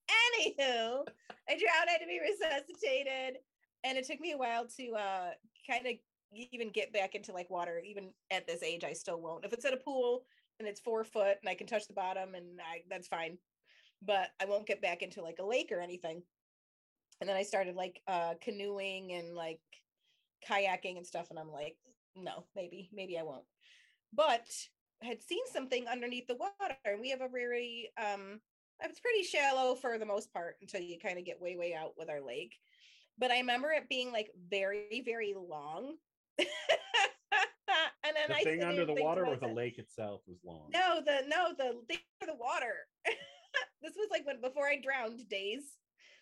Anywho, 0.10 1.06
I 1.48 1.58
drowned, 1.58 1.88
I 1.88 1.92
had 1.92 2.00
to 2.00 2.08
be 2.08 2.20
resuscitated. 2.20 3.38
And 3.84 3.98
it 3.98 4.06
took 4.08 4.20
me 4.20 4.32
a 4.32 4.38
while 4.38 4.66
to 4.78 4.92
uh 4.94 5.32
kind 5.70 5.86
of 5.88 5.94
even 6.34 6.70
get 6.70 6.94
back 6.94 7.15
into 7.15 7.32
like 7.32 7.50
water. 7.50 7.82
Even 7.86 8.10
at 8.32 8.48
this 8.48 8.63
age, 8.63 8.84
I 8.84 8.94
still 8.94 9.22
won't. 9.22 9.46
If 9.46 9.54
it's 9.54 9.65
at 9.65 9.74
a 9.74 9.78
pool 9.78 10.24
and 10.60 10.68
it's 10.68 10.80
four 10.80 11.04
foot 11.04 11.38
and 11.42 11.50
I 11.50 11.56
can 11.56 11.68
touch 11.68 11.88
the 11.88 11.94
bottom 11.94 12.36
and 12.36 12.60
I 12.62 12.82
that's 12.89 13.08
fine. 13.08 13.38
But 14.02 14.30
I 14.42 14.46
won't 14.46 14.68
get 14.68 14.82
back 14.82 15.02
into 15.02 15.22
like 15.22 15.39
a 15.39 15.46
lake 15.46 15.72
or 15.72 15.82
anything. 15.82 16.24
And 17.20 17.30
then 17.30 17.36
I 17.36 17.44
started 17.44 17.76
like 17.76 18.02
uh 18.08 18.36
canoeing 18.42 19.12
and 19.13 19.36
like 19.36 19.62
kayaking 20.50 20.98
and 20.98 21.06
stuff, 21.06 21.28
and 21.30 21.39
I'm 21.39 21.52
like, 21.52 21.76
no, 22.15 22.46
maybe, 22.56 22.89
maybe 22.94 23.18
I 23.18 23.24
won't. 23.24 23.44
But 24.13 24.48
I 25.04 25.08
had 25.08 25.22
seen 25.22 25.44
something 25.52 25.88
underneath 25.88 26.28
the 26.28 26.36
water, 26.36 26.78
and 26.86 27.02
we 27.02 27.10
have 27.10 27.22
a 27.22 27.28
very 27.28 27.92
um 28.02 28.39
it's 28.82 29.00
pretty 29.00 29.24
shallow 29.24 29.76
for 29.76 29.98
the 29.98 30.06
most 30.06 30.32
part 30.34 30.56
until 30.62 30.82
you 30.82 30.98
kind 31.00 31.18
of 31.18 31.26
get 31.26 31.42
way 31.42 31.56
way 31.56 31.74
out 31.74 31.94
with 31.98 32.10
our 32.10 32.22
lake 32.22 32.56
but 33.18 33.32
i 33.32 33.39
remember 33.39 33.72
it 33.72 33.89
being 33.89 34.12
like 34.12 34.30
very 34.50 35.02
very 35.06 35.36
long 35.38 35.96
and 38.04 38.15
then 38.15 38.30
The 38.30 38.36
I 38.36 38.43
thing 38.43 38.63
under 38.63 38.86
the 38.86 38.91
and 38.91 38.97
think 38.97 38.99
to 38.99 39.04
water 39.04 39.25
or 39.25 39.36
the 39.38 39.47
lake 39.47 39.78
itself 39.78 40.21
was 40.28 40.38
long. 40.45 40.69
no 40.73 41.02
the 41.06 41.28
no 41.28 41.54
the 41.58 41.80
thing 41.88 41.99
for 42.19 42.25
the 42.25 42.36
water. 42.36 42.73
This 43.82 43.93
was 43.95 44.10
like 44.12 44.28
when 44.28 44.41
before 44.41 44.67
i 44.67 44.80
drowned 44.80 45.28
days. 45.30 45.63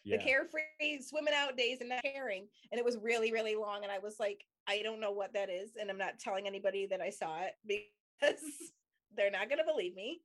Yeah. 0.05 0.17
the 0.17 0.23
carefree 0.23 1.01
swimming 1.01 1.33
out 1.35 1.57
days 1.57 1.79
and 1.81 1.89
not 1.89 2.03
caring. 2.03 2.47
And 2.71 2.79
it 2.79 2.85
was 2.85 2.97
really 3.01 3.31
really 3.33 3.55
long 3.55 3.83
and 3.83 3.91
i 3.91 3.99
was 3.99 4.15
like 4.19 4.45
i 4.67 4.81
don't 4.81 5.01
know 5.01 5.11
what 5.11 5.33
that 5.33 5.49
is 5.49 5.71
and 5.79 5.89
i'm 5.89 5.97
not 5.97 6.19
telling 6.19 6.47
anybody 6.47 6.85
that 6.85 7.01
i 7.01 7.09
saw 7.09 7.41
it 7.41 7.53
because 7.67 8.41
they're 9.17 9.31
not 9.31 9.49
going 9.49 9.57
to 9.59 9.65
believe 9.65 9.95
me. 9.95 10.21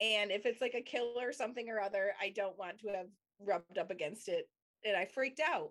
And 0.00 0.30
if 0.30 0.46
it's 0.46 0.60
like 0.60 0.74
a 0.74 0.82
kill 0.82 1.14
or 1.20 1.32
something 1.32 1.68
or 1.68 1.80
other 1.80 2.12
i 2.20 2.28
don't 2.30 2.58
want 2.58 2.78
to 2.80 2.88
have 2.88 3.08
rubbed 3.44 3.78
up 3.78 3.90
against 3.90 4.28
it 4.28 4.48
and 4.84 4.96
i 4.96 5.06
freaked 5.06 5.40
out. 5.40 5.70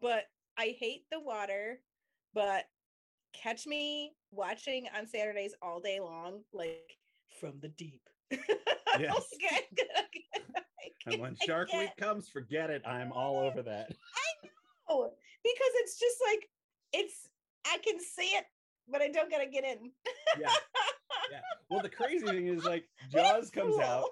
But 0.00 0.24
i 0.58 0.74
hate 0.80 1.04
the 1.12 1.20
water 1.20 1.78
but 2.36 2.66
catch 3.32 3.66
me 3.66 4.12
watching 4.30 4.86
on 4.96 5.06
saturdays 5.06 5.54
all 5.60 5.80
day 5.80 5.98
long 5.98 6.42
like 6.52 6.96
from 7.40 7.54
the 7.60 7.68
deep 7.68 8.02
Yes. 8.98 9.14
Okay, 9.34 9.66
And 11.06 11.20
when 11.20 11.36
Shark 11.46 11.72
Week 11.72 11.90
comes, 11.98 12.28
forget 12.28 12.68
it. 12.70 12.82
I'm 12.84 13.12
all 13.12 13.36
oh, 13.36 13.46
over 13.46 13.62
that. 13.62 13.90
I 13.90 14.48
know, 14.88 15.12
because 15.44 15.72
it's 15.74 15.98
just 15.98 16.16
like 16.28 16.48
it's 16.92 17.28
I 17.64 17.78
can 17.84 18.00
see 18.00 18.34
it, 18.34 18.44
but 18.88 19.02
I 19.02 19.08
don't 19.08 19.30
gotta 19.30 19.46
get 19.46 19.64
in. 19.64 19.92
Yeah. 20.38 20.50
Yeah. 21.30 21.40
Well, 21.70 21.80
the 21.80 21.88
crazy 21.88 22.26
thing 22.26 22.48
is 22.48 22.64
like 22.64 22.84
Jaws 23.12 23.50
comes 23.50 23.78
out. 23.78 24.04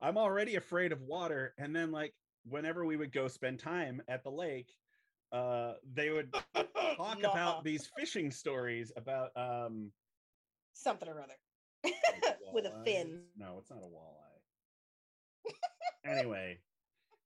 I'm 0.00 0.18
already 0.18 0.56
afraid 0.56 0.92
of 0.92 1.00
water. 1.02 1.54
And 1.58 1.74
then 1.74 1.90
like 1.90 2.12
whenever 2.48 2.84
we 2.84 2.96
would 2.96 3.12
go 3.12 3.28
spend 3.28 3.58
time 3.58 4.02
at 4.08 4.22
the 4.22 4.30
lake, 4.30 4.68
uh, 5.32 5.72
they 5.94 6.10
would 6.10 6.32
talk 6.96 7.18
about 7.24 7.64
these 7.64 7.90
fishing 7.96 8.30
stories 8.30 8.92
about 8.96 9.30
um 9.36 9.90
something 10.74 11.08
or 11.08 11.22
other 11.22 11.34
with 12.52 12.66
a 12.66 12.82
fin. 12.84 13.22
No, 13.36 13.56
it's 13.58 13.70
not 13.70 13.80
a 13.80 13.86
walleye. 13.86 15.52
anyway, 16.04 16.58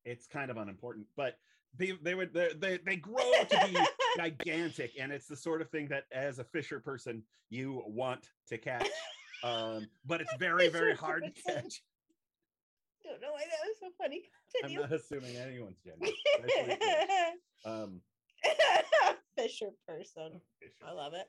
it's 0.05 0.27
kind 0.27 0.51
of 0.51 0.57
unimportant, 0.57 1.07
but 1.17 1.39
they 1.77 1.93
they 2.03 2.15
would 2.15 2.33
they 2.33 2.51
they, 2.59 2.79
they 2.85 2.97
grow 2.97 3.33
to 3.51 3.69
be 3.69 3.79
gigantic, 4.17 4.93
and 4.99 5.13
it's 5.13 5.27
the 5.27 5.37
sort 5.37 5.61
of 5.61 5.69
thing 5.71 5.89
that 5.89 6.05
as 6.13 6.39
a 6.39 6.45
fisher 6.45 6.81
person 6.81 7.23
you 7.51 7.83
want 7.87 8.31
to 8.49 8.59
catch. 8.59 8.89
Um, 9.43 9.87
but 10.07 10.21
it's 10.21 10.35
very 10.39 10.69
very 10.69 10.95
hard 10.95 11.25
to 11.25 11.43
catch. 11.43 11.83
Don't 13.07 13.21
know 13.23 13.33
why 13.33 13.41
that 13.45 13.67
was 13.67 13.77
so 13.81 13.89
funny. 13.99 14.23
I'm 14.65 14.73
not 14.75 14.93
assuming 14.93 15.37
anyone's 15.37 15.79
gender. 15.85 16.07
Um, 17.65 18.01
Fisher 19.37 19.71
person. 19.89 20.41
fisher. 20.61 20.85
I 20.87 20.93
love 20.93 21.15
it. 21.15 21.27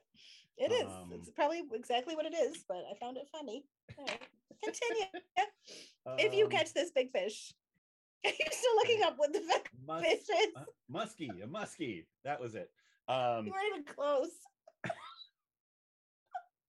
It 0.57 0.71
is. 0.71 0.83
Um, 0.87 1.11
It's 1.13 1.29
probably 1.31 1.63
exactly 1.73 2.15
what 2.15 2.25
it 2.25 2.33
is, 2.35 2.63
but 2.67 2.77
I 2.91 2.95
found 2.99 3.17
it 3.17 3.27
funny. 3.31 3.65
Right. 3.97 4.19
Continue. 4.63 5.05
if 6.19 6.33
you 6.33 6.45
Um, 6.45 6.51
catch 6.51 6.73
this 6.73 6.91
big 6.91 7.11
fish, 7.11 7.53
you're 8.23 8.33
you 8.33 8.45
still 8.51 8.75
looking 8.75 9.03
up 9.03 9.15
what 9.17 9.33
the 9.33 9.39
fuck 9.41 9.69
mus- 9.85 10.03
fish 10.03 10.19
is? 10.29 10.47
uh, 10.55 10.65
muskie, 10.91 11.43
a 11.43 11.47
muskie. 11.47 12.05
That 12.23 12.39
was 12.39 12.53
it. 12.55 12.69
Um, 13.07 13.45
you 13.47 13.51
weren't 13.53 13.67
even 13.69 13.83
close. 13.85 14.29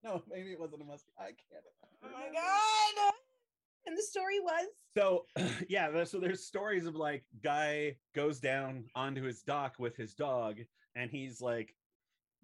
no, 0.05 0.23
maybe 0.31 0.53
it 0.53 0.61
wasn't 0.61 0.83
a 0.83 0.85
muskie. 0.85 1.13
I 1.19 1.27
can't. 1.27 1.65
Oh 2.05 2.09
my 2.13 2.29
god. 2.33 3.13
And 3.89 3.97
the 3.97 4.03
story 4.03 4.39
was? 4.39 4.67
So 4.95 5.25
yeah, 5.69 6.05
so 6.05 6.19
there's 6.21 6.45
stories 6.45 6.85
of 6.85 6.95
like 6.95 7.25
guy 7.43 7.97
goes 8.15 8.39
down 8.39 8.85
onto 8.95 9.23
his 9.23 9.41
dock 9.41 9.77
with 9.79 9.97
his 9.97 10.13
dog, 10.13 10.59
and 10.95 11.11
he's 11.11 11.41
like 11.41 11.75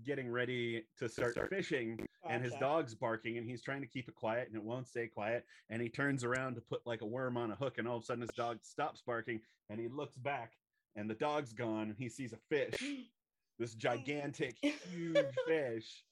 getting 0.02 0.30
ready 0.30 0.85
to 0.98 1.07
start 1.07 1.37
fishing, 1.50 2.00
and 2.28 2.42
his 2.42 2.54
dog's 2.54 2.94
barking, 2.94 3.37
and 3.37 3.46
he's 3.46 3.61
trying 3.61 3.83
to 3.83 3.87
keep 3.87 4.09
it 4.09 4.14
quiet, 4.14 4.48
and 4.48 4.57
it 4.57 4.62
won't 4.64 4.88
stay 4.88 5.07
quiet, 5.07 5.44
and 5.68 5.83
he 5.83 5.90
turns 5.90 6.24
around 6.24 6.54
to 6.54 6.62
put 6.62 6.80
like 6.87 7.02
a 7.02 7.07
worm 7.07 7.37
on 7.37 7.50
a 7.50 7.57
hook, 7.57 7.76
and 7.76 7.87
all 7.87 7.98
of 7.98 8.02
a 8.02 8.07
sudden 8.07 8.22
his 8.22 8.30
dog 8.30 8.59
stops 8.62 9.02
barking, 9.07 9.38
and 9.68 9.78
he 9.78 9.87
looks 9.87 10.16
back, 10.16 10.52
and 10.96 11.11
the 11.11 11.14
dog's 11.14 11.52
gone, 11.52 11.90
and 11.90 11.96
he 11.98 12.09
sees 12.09 12.33
a 12.33 12.38
fish, 12.48 12.83
this 13.59 13.74
gigantic, 13.74 14.57
huge 14.62 15.18
fish, 15.46 16.04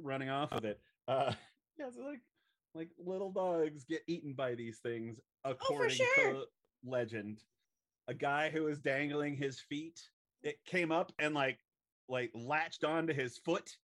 running 0.00 0.30
off 0.30 0.52
of 0.52 0.64
it. 0.64 0.80
Uh, 1.08 1.32
yeah, 1.76 1.90
so 1.92 2.02
like 2.02 2.20
like 2.74 2.90
little 2.98 3.32
dogs 3.32 3.84
get 3.84 4.02
eaten 4.06 4.32
by 4.32 4.54
these 4.54 4.78
things 4.78 5.20
according 5.44 5.96
sure. 5.96 6.32
to 6.32 6.44
legend 6.84 7.40
a 8.08 8.14
guy 8.14 8.50
who 8.50 8.64
was 8.64 8.78
dangling 8.78 9.36
his 9.36 9.60
feet 9.60 10.00
it 10.42 10.58
came 10.64 10.92
up 10.92 11.12
and 11.18 11.34
like 11.34 11.58
like 12.08 12.30
latched 12.34 12.84
onto 12.84 13.12
his 13.12 13.38
foot 13.38 13.76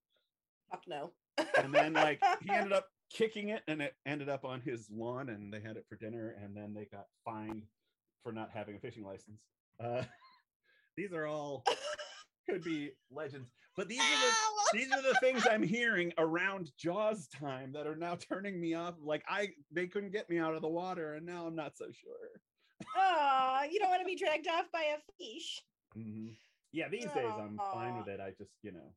Fuck 0.70 0.83
no. 0.88 1.12
and 1.59 1.72
then 1.72 1.92
like 1.92 2.20
he 2.42 2.51
ended 2.51 2.72
up 2.72 2.87
kicking 3.12 3.51
it 3.51 3.62
and 3.68 3.81
it 3.81 3.94
ended 4.05 4.29
up 4.29 4.44
on 4.44 4.61
his 4.61 4.88
lawn 4.90 5.29
and 5.29 5.53
they 5.53 5.61
had 5.61 5.77
it 5.77 5.87
for 5.88 5.96
dinner 5.96 6.35
and 6.42 6.57
then 6.57 6.75
they 6.75 6.87
got 6.87 7.07
fined 7.25 7.62
for 8.22 8.33
not 8.33 8.51
having 8.53 8.77
a 8.77 8.81
fishing 8.81 9.05
license 9.05 9.42
uh 9.81 10.03
these 10.96 11.12
are 11.12 11.27
all 11.27 11.62
could 12.51 12.64
be 12.64 12.90
legends 13.11 13.51
but 13.76 13.88
these 13.88 14.00
are 14.00 14.02
the 14.04 14.32
these 14.72 14.92
are 14.92 15.02
the 15.02 15.14
things 15.20 15.46
I'm 15.50 15.62
hearing 15.62 16.12
around 16.18 16.72
Jaws 16.78 17.28
time 17.28 17.72
that 17.72 17.86
are 17.86 17.96
now 17.96 18.16
turning 18.16 18.60
me 18.60 18.74
off. 18.74 18.94
Like 19.02 19.22
I, 19.28 19.50
they 19.70 19.86
couldn't 19.86 20.12
get 20.12 20.28
me 20.28 20.38
out 20.38 20.54
of 20.54 20.62
the 20.62 20.68
water, 20.68 21.14
and 21.14 21.26
now 21.26 21.46
I'm 21.46 21.54
not 21.54 21.76
so 21.76 21.86
sure. 21.92 22.40
Aw, 22.96 23.64
you 23.64 23.78
don't 23.78 23.90
want 23.90 24.00
to 24.00 24.06
be 24.06 24.16
dragged 24.16 24.48
off 24.48 24.66
by 24.72 24.82
a 24.82 24.98
fish. 25.18 25.62
Mhm. 25.96 26.36
Yeah, 26.72 26.88
these 26.88 27.04
days 27.12 27.32
I'm 27.38 27.58
fine 27.72 27.96
with 27.98 28.08
it. 28.08 28.20
I 28.20 28.30
just, 28.30 28.50
you 28.62 28.72
know, 28.72 28.92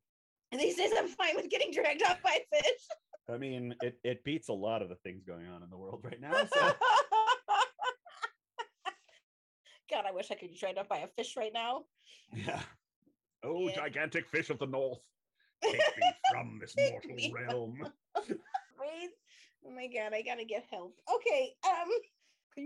And 0.52 0.60
these 0.60 0.76
days 0.76 0.92
I'm 0.98 1.08
fine 1.08 1.36
with 1.36 1.48
getting 1.48 1.72
dragged 1.72 2.02
off 2.02 2.20
by 2.22 2.40
a 2.40 2.56
fish. 2.62 2.88
I 3.28 3.38
mean, 3.38 3.74
it 3.80 3.98
it 4.02 4.24
beats 4.24 4.48
a 4.48 4.52
lot 4.52 4.82
of 4.82 4.88
the 4.88 4.96
things 4.96 5.24
going 5.24 5.46
on 5.46 5.62
in 5.62 5.70
the 5.70 5.78
world 5.78 6.00
right 6.04 6.20
now. 6.20 6.44
So 6.52 6.60
God, 9.90 10.04
I 10.06 10.12
wish 10.12 10.30
I 10.30 10.34
could 10.34 10.50
be 10.50 10.56
dragged 10.56 10.78
off 10.78 10.88
by 10.88 10.98
a 10.98 11.08
fish 11.08 11.36
right 11.36 11.52
now. 11.52 11.84
yeah. 12.34 12.62
Oh, 13.42 13.68
Yeah. 13.68 13.74
gigantic 13.76 14.26
fish 14.26 14.50
of 14.50 14.58
the 14.58 14.66
north, 14.66 15.02
take 15.62 15.96
me 15.96 16.14
from 16.28 16.58
this 16.60 16.76
mortal 16.76 17.30
realm. 17.32 17.92
Please. 18.76 19.10
Oh 19.64 19.70
my 19.70 19.86
god, 19.88 20.12
I 20.14 20.22
gotta 20.22 20.44
get 20.44 20.64
help. 20.70 20.96
Okay, 21.14 21.54
um 21.68 21.88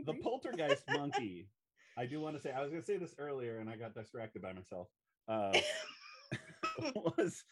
The 0.06 0.14
poltergeist 0.14 0.88
monkey. 0.90 1.50
I 1.96 2.06
do 2.06 2.20
want 2.20 2.36
to 2.36 2.42
say 2.42 2.52
I 2.52 2.60
was 2.60 2.70
going 2.70 2.82
to 2.82 2.86
say 2.86 2.96
this 2.96 3.14
earlier, 3.18 3.58
and 3.58 3.70
I 3.70 3.76
got 3.76 3.94
distracted 3.94 4.42
by 4.42 4.52
myself. 4.52 4.88
Uh, 5.28 5.60
was 6.94 7.44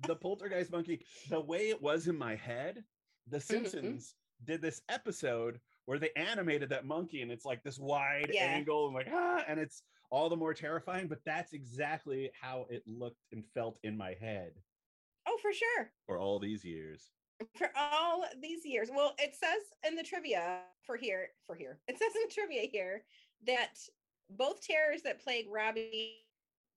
the 0.00 0.16
poltergeist 0.16 0.70
monkey 0.72 1.04
the 1.30 1.40
way 1.40 1.70
it 1.70 1.80
was 1.80 2.08
in 2.08 2.16
my 2.16 2.34
head 2.34 2.84
the 3.28 3.36
Mm-hmm. 3.38 3.46
simpsons 3.46 4.16
did 4.42 4.60
this 4.60 4.82
episode 4.88 5.60
where 5.86 5.98
they 5.98 6.10
animated 6.16 6.68
that 6.68 6.84
monkey 6.84 7.22
and 7.22 7.30
it's 7.30 7.44
like 7.44 7.62
this 7.62 7.78
wide 7.78 8.30
Yeah. 8.30 8.56
angle 8.56 8.86
and 8.86 8.94
like 8.94 9.08
ah 9.10 9.44
and 9.46 9.60
it's 9.60 9.82
all 10.10 10.28
the 10.28 10.36
more 10.36 10.54
terrifying 10.54 11.08
but 11.08 11.20
that's 11.24 11.52
exactly 11.52 12.30
how 12.40 12.66
it 12.70 12.82
looked 12.86 13.24
and 13.32 13.44
felt 13.54 13.78
in 13.82 13.96
my 13.96 14.14
head 14.20 14.52
oh, 15.26 15.38
for 15.40 15.52
sure. 15.52 15.90
for 16.06 16.18
all 16.18 16.38
these 16.38 16.64
years 16.64 17.10
For 17.56 17.70
all 17.76 18.24
these 18.40 18.64
years. 18.64 18.90
Well, 18.94 19.14
it 19.18 19.34
says 19.34 19.60
in 19.86 19.96
the 19.96 20.02
trivia 20.02 20.60
for 20.86 20.96
here, 20.96 21.28
for 21.46 21.56
here, 21.56 21.78
it 21.88 21.98
says 21.98 22.14
in 22.14 22.22
the 22.28 22.34
trivia 22.34 22.62
here 22.70 23.04
that 23.46 23.74
both 24.30 24.62
terrors 24.62 25.02
that 25.02 25.22
plague 25.22 25.46
Robbie 25.50 26.14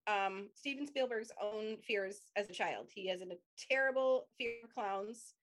um 0.08 0.50
Steven 0.56 0.88
Spielberg's 0.88 1.32
own 1.42 1.78
fears 1.86 2.22
as 2.36 2.50
a 2.50 2.54
child. 2.54 2.88
He 2.94 3.08
has 3.08 3.22
a 3.22 3.26
terrible 3.72 4.28
fear 4.38 4.54
of 4.64 4.74
clowns 4.74 5.34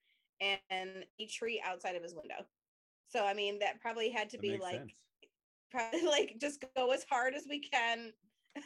and 0.41 0.61
a 1.21 1.27
tree 1.27 1.63
outside 1.65 1.97
of 1.97 2.03
his 2.03 2.15
window. 2.15 2.45
So 3.09 3.25
I 3.25 3.35
mean 3.35 3.59
that 3.61 3.81
probably 3.81 4.11
had 4.11 4.31
to 4.31 4.37
That 4.37 4.43
be 4.43 4.59
like 4.59 4.81
sense. 4.81 4.93
Probably 5.75 6.03
like 6.09 6.37
just 6.41 6.65
go 6.77 6.93
as 6.93 7.05
hard 7.11 7.35
as 7.35 7.45
we 7.49 7.61
can. 7.61 8.13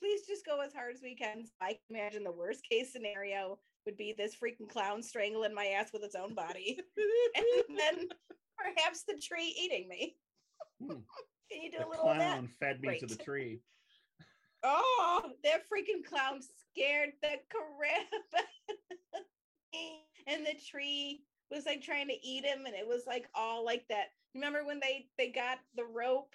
Please 0.00 0.22
just 0.26 0.46
go 0.46 0.60
as 0.60 0.72
hard 0.72 0.94
as 0.94 1.02
we 1.02 1.16
can. 1.16 1.44
I 1.60 1.70
can 1.70 1.96
imagine 1.96 2.22
the 2.22 2.30
worst 2.30 2.60
case 2.70 2.92
scenario 2.92 3.58
would 3.84 3.96
be 3.96 4.14
this 4.16 4.36
freaking 4.36 4.68
clown 4.68 5.02
strangling 5.02 5.54
my 5.54 5.66
ass 5.66 5.92
with 5.92 6.04
its 6.04 6.14
own 6.14 6.34
body. 6.34 6.78
and 7.36 7.78
then 7.78 8.08
perhaps 8.56 9.02
the 9.02 9.20
tree 9.20 9.54
eating 9.60 9.88
me. 9.88 10.16
Hmm. 10.80 11.00
Can 11.50 11.62
you 11.62 11.70
do 11.72 11.78
the 11.78 11.86
a 11.86 11.88
little 11.88 12.08
of 12.08 12.18
that? 12.18 12.32
clown 12.32 12.48
fed 12.60 12.80
me 12.80 12.98
to 13.00 13.06
the 13.06 13.16
tree. 13.16 13.60
Oh, 14.62 15.22
that 15.42 15.62
freaking 15.62 16.04
clown 16.04 16.40
scared 16.72 17.10
the 17.22 17.36
crap. 17.50 18.44
and 20.26 20.46
the 20.46 20.54
tree 20.70 21.24
was 21.50 21.66
like 21.66 21.82
trying 21.82 22.08
to 22.08 22.26
eat 22.26 22.44
him, 22.44 22.66
and 22.66 22.74
it 22.74 22.86
was 22.86 23.04
like 23.06 23.28
all 23.34 23.64
like 23.64 23.84
that. 23.88 24.06
Remember 24.34 24.64
when 24.64 24.80
they 24.80 25.06
they 25.18 25.28
got 25.30 25.58
the 25.76 25.84
rope 25.84 26.34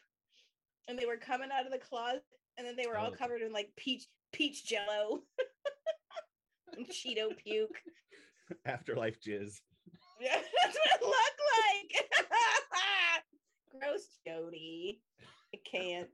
and 0.88 0.98
they 0.98 1.06
were 1.06 1.18
coming 1.18 1.50
out 1.58 1.66
of 1.66 1.72
the 1.72 1.78
closet, 1.78 2.24
and 2.58 2.66
then 2.68 2.76
they 2.76 2.88
were 2.88 2.98
all 2.98 3.12
Oh. 3.14 3.18
covered 3.18 3.42
in 3.42 3.52
like 3.54 3.70
peach 3.76 4.08
peach 4.32 4.66
jello 4.66 5.22
and 6.78 6.88
Cheeto 6.90 7.36
puke. 7.38 7.80
Afterlife 8.66 9.20
jizz. 9.22 9.60
Yeah, 10.22 10.36
that's 10.64 10.78
what 10.78 11.02
it 11.02 11.06
looked 11.06 11.42
like. 12.00 12.06
Gross, 13.82 14.08
Jody. 14.26 15.02
I 15.54 15.58
can't. 15.70 16.08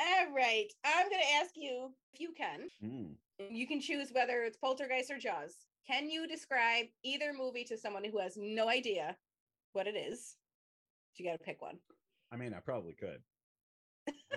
All 0.00 0.34
right. 0.34 0.66
I'm 0.84 1.08
going 1.08 1.20
to 1.22 1.34
ask 1.40 1.50
you 1.54 1.90
if 2.12 2.20
you 2.20 2.32
can. 2.36 2.68
Mm. 2.82 3.14
You 3.50 3.66
can 3.68 3.80
choose 3.80 4.08
whether 4.12 4.42
it's 4.42 4.56
Poltergeist 4.56 5.10
or 5.12 5.18
Jaws. 5.18 5.54
Can 5.86 6.08
you 6.10 6.26
describe 6.28 6.86
either 7.02 7.32
movie 7.36 7.64
to 7.64 7.76
someone 7.76 8.04
who 8.04 8.18
has 8.18 8.36
no 8.36 8.68
idea 8.68 9.16
what 9.72 9.86
it 9.86 9.96
is? 9.96 10.36
You 11.16 11.26
got 11.26 11.38
to 11.38 11.44
pick 11.44 11.60
one. 11.60 11.78
I 12.32 12.36
mean, 12.36 12.54
I 12.54 12.60
probably 12.60 12.94
could. 12.94 13.20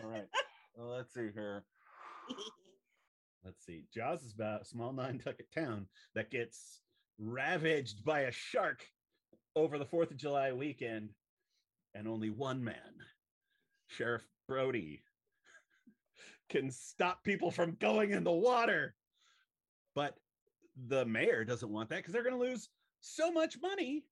All 0.01 0.09
right. 0.09 0.27
Well, 0.77 0.89
let's 0.89 1.13
see 1.13 1.29
here. 1.33 1.63
Let's 3.45 3.65
see. 3.65 3.85
Jaws 3.93 4.23
is 4.23 4.33
about 4.33 4.63
a 4.63 4.65
small 4.65 4.91
Nantucket 4.91 5.49
town 5.53 5.87
that 6.15 6.31
gets 6.31 6.81
ravaged 7.17 8.03
by 8.03 8.21
a 8.21 8.31
shark 8.31 8.85
over 9.55 9.77
the 9.77 9.85
4th 9.85 10.11
of 10.11 10.17
July 10.17 10.51
weekend, 10.51 11.11
and 11.93 12.09
only 12.09 12.29
one 12.29 12.61
man, 12.61 12.75
Sheriff 13.87 14.27
Brody, 14.49 15.01
can 16.49 16.71
stop 16.71 17.23
people 17.23 17.51
from 17.51 17.77
going 17.79 18.11
in 18.11 18.25
the 18.25 18.31
water. 18.31 18.95
But 19.93 20.17
the 20.87 21.05
mayor 21.05 21.43
doesn't 21.45 21.71
want 21.71 21.89
that 21.89 21.97
because 21.97 22.13
they're 22.13 22.23
going 22.23 22.35
to 22.35 22.41
lose 22.41 22.69
so 23.01 23.31
much 23.31 23.57
money. 23.61 24.03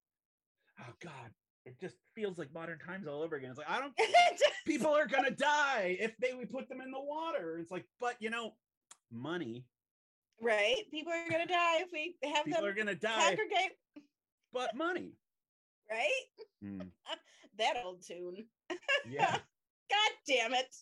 Oh, 0.80 0.92
God. 1.02 1.30
It 1.66 1.80
just 1.80 1.96
feels 2.14 2.36
like 2.36 2.52
modern 2.52 2.78
times 2.78 3.06
all 3.06 3.22
over 3.22 3.36
again. 3.36 3.48
It's 3.50 3.58
like, 3.58 3.70
I 3.70 3.80
don't 3.80 3.94
people 4.66 4.92
are 4.94 5.06
gonna 5.06 5.30
die 5.30 5.96
if 5.98 6.14
they 6.18 6.34
we 6.34 6.44
put 6.44 6.68
them 6.68 6.82
in 6.82 6.90
the 6.90 7.00
water. 7.00 7.56
It's 7.58 7.70
like, 7.70 7.86
but 7.98 8.16
you 8.20 8.28
know, 8.28 8.52
money. 9.10 9.64
right? 10.42 10.82
People 10.90 11.10
are 11.14 11.30
going 11.30 11.46
to 11.46 11.50
die 11.50 11.78
if 11.80 11.88
we 11.90 12.16
have 12.22 12.44
People 12.44 12.60
them 12.60 12.70
are 12.70 12.74
gonna 12.74 12.94
die, 12.94 13.28
congregate, 13.28 13.78
but 14.52 14.76
money. 14.76 15.14
right? 15.90 16.10
Mm, 16.62 16.88
That 17.58 17.76
old 17.82 18.02
tune. 18.06 18.44
yeah. 19.08 19.30
God 19.90 20.10
damn 20.28 20.52
it. 20.52 20.74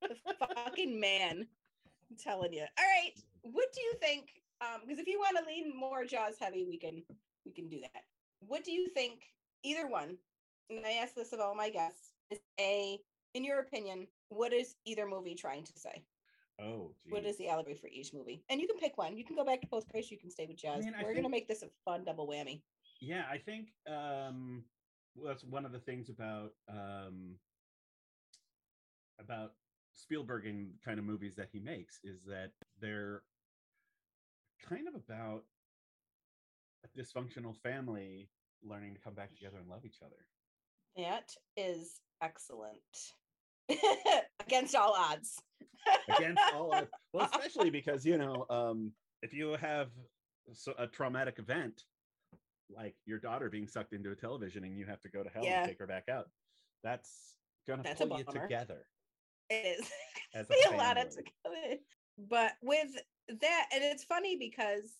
the 0.00 0.46
fucking 0.56 0.98
man. 0.98 1.46
I'm 2.10 2.16
telling 2.18 2.52
you. 2.52 2.62
All 2.62 2.84
right. 2.84 3.12
What 3.42 3.66
do 3.72 3.80
you 3.80 3.94
think? 4.00 4.41
Um, 4.62 4.80
because 4.82 4.98
if 4.98 5.06
you 5.06 5.18
want 5.18 5.36
to 5.38 5.44
lean 5.44 5.72
more 5.76 6.04
Jaws 6.04 6.34
heavy, 6.38 6.64
we 6.64 6.78
can 6.78 7.02
we 7.44 7.52
can 7.52 7.68
do 7.68 7.80
that. 7.80 8.04
What 8.40 8.64
do 8.64 8.72
you 8.72 8.88
think? 8.88 9.22
Either 9.64 9.88
one, 9.88 10.16
and 10.70 10.84
I 10.84 10.92
ask 10.92 11.14
this 11.14 11.32
of 11.32 11.40
all 11.40 11.54
my 11.54 11.70
guests, 11.70 12.14
is 12.30 12.40
a 12.60 12.98
in 13.34 13.44
your 13.44 13.60
opinion, 13.60 14.06
what 14.28 14.52
is 14.52 14.76
either 14.84 15.06
movie 15.06 15.34
trying 15.34 15.64
to 15.64 15.72
say? 15.76 16.04
Oh, 16.60 16.90
What 17.08 17.24
is 17.24 17.38
the 17.38 17.48
allegory 17.48 17.74
for 17.74 17.88
each 17.88 18.12
movie? 18.12 18.44
And 18.48 18.60
you 18.60 18.68
can 18.68 18.76
pick 18.76 18.98
one. 18.98 19.16
You 19.16 19.24
can 19.24 19.34
go 19.34 19.44
back 19.44 19.60
to 19.62 19.66
Poltergeist. 19.66 20.10
You 20.10 20.18
can 20.18 20.30
stay 20.30 20.46
with 20.46 20.58
Jaws. 20.58 20.84
mean, 20.84 20.94
I 20.98 21.02
We're 21.02 21.14
gonna 21.14 21.28
make 21.28 21.48
this 21.48 21.62
a 21.62 21.68
fun 21.84 22.04
double 22.04 22.28
whammy. 22.28 22.60
Yeah, 23.00 23.24
I 23.30 23.38
think 23.38 23.68
um 23.88 24.64
well, 25.14 25.28
that's 25.28 25.44
one 25.44 25.64
of 25.64 25.72
the 25.72 25.80
things 25.80 26.08
about 26.08 26.52
um 26.68 27.36
about 29.18 29.52
Spielberg 29.94 30.46
and 30.46 30.72
kind 30.84 30.98
of 30.98 31.04
movies 31.04 31.36
that 31.36 31.48
he 31.52 31.58
makes 31.60 32.00
is 32.02 32.24
that 32.24 32.52
they're 32.80 33.22
kind 34.68 34.88
of 34.88 34.94
about 34.94 35.42
a 36.84 36.98
dysfunctional 37.00 37.56
family 37.56 38.28
learning 38.62 38.94
to 38.94 39.00
come 39.00 39.14
back 39.14 39.34
together 39.34 39.58
and 39.58 39.68
love 39.68 39.84
each 39.84 39.98
other. 40.04 40.16
That 40.96 41.30
is 41.56 42.00
excellent. 42.22 42.78
Against 44.46 44.74
all 44.74 44.94
odds. 44.96 45.40
against 46.16 46.40
all 46.54 46.72
of 46.74 46.86
well 47.12 47.28
especially 47.32 47.70
because 47.78 48.04
you 48.06 48.16
know 48.16 48.46
um 48.50 48.92
if 49.22 49.32
you 49.32 49.56
have 49.60 49.88
a 50.78 50.86
traumatic 50.86 51.38
event 51.40 51.82
like 52.70 52.94
your 53.04 53.18
daughter 53.18 53.48
being 53.50 53.66
sucked 53.66 53.92
into 53.92 54.10
a 54.12 54.14
television 54.14 54.62
and 54.64 54.76
you 54.78 54.84
have 54.86 55.00
to 55.00 55.08
go 55.08 55.22
to 55.24 55.28
hell 55.30 55.44
Yeah. 55.44 55.60
and 55.60 55.68
take 55.68 55.78
her 55.80 55.86
back 55.88 56.04
out 56.08 56.28
that's 56.84 57.36
gonna 57.66 57.82
That's 57.82 58.00
a 58.00 58.06
pull 58.06 58.18
you 58.18 58.24
together 58.24 58.86
It 59.50 59.80
is. 59.80 59.90
as 60.34 60.46
Be 60.46 60.56
a 60.70 60.74
a 60.74 60.76
lot 60.76 60.98
of 60.98 61.08
together. 61.08 61.78
But 62.28 62.52
with 62.62 62.90
that, 63.28 63.66
and 63.72 63.82
it's 63.84 64.04
funny 64.04 64.36
because 64.36 64.90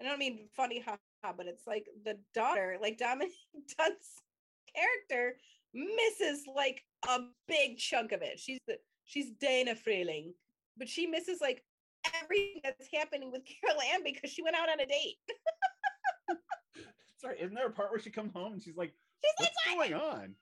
I 0.00 0.04
don't 0.04 0.18
mean 0.18 0.48
funny, 0.56 0.80
haha, 0.80 1.34
but 1.36 1.46
it's 1.46 1.66
like 1.66 1.86
the 2.04 2.18
daughter, 2.34 2.78
like 2.80 2.98
Dominic 2.98 3.32
Dunne's 3.78 4.22
character, 4.74 5.36
misses 5.74 6.44
like 6.54 6.82
a 7.08 7.20
big 7.46 7.78
chunk 7.78 8.12
of 8.12 8.22
it. 8.22 8.38
She's 8.38 8.60
the 8.66 8.78
she's 9.04 9.30
Dana 9.40 9.74
Freeling, 9.74 10.34
but 10.76 10.88
she 10.88 11.06
misses 11.06 11.40
like 11.40 11.64
everything 12.22 12.60
that's 12.64 12.88
happening 12.92 13.30
with 13.30 13.42
Carol 13.60 13.80
Anne 13.92 14.02
because 14.04 14.30
she 14.30 14.42
went 14.42 14.56
out 14.56 14.68
on 14.70 14.80
a 14.80 14.86
date. 14.86 15.16
sorry 17.20 17.36
isn't 17.38 17.54
there 17.54 17.66
a 17.66 17.70
part 17.70 17.90
where 17.90 18.00
she 18.00 18.08
comes 18.08 18.32
home 18.32 18.54
and 18.54 18.62
she's 18.62 18.76
like 18.78 18.94
She's 19.22 19.34
like, 19.38 19.52
what's 19.66 19.76
"What?" 19.76 19.90
going 19.90 20.00
on 20.00 20.34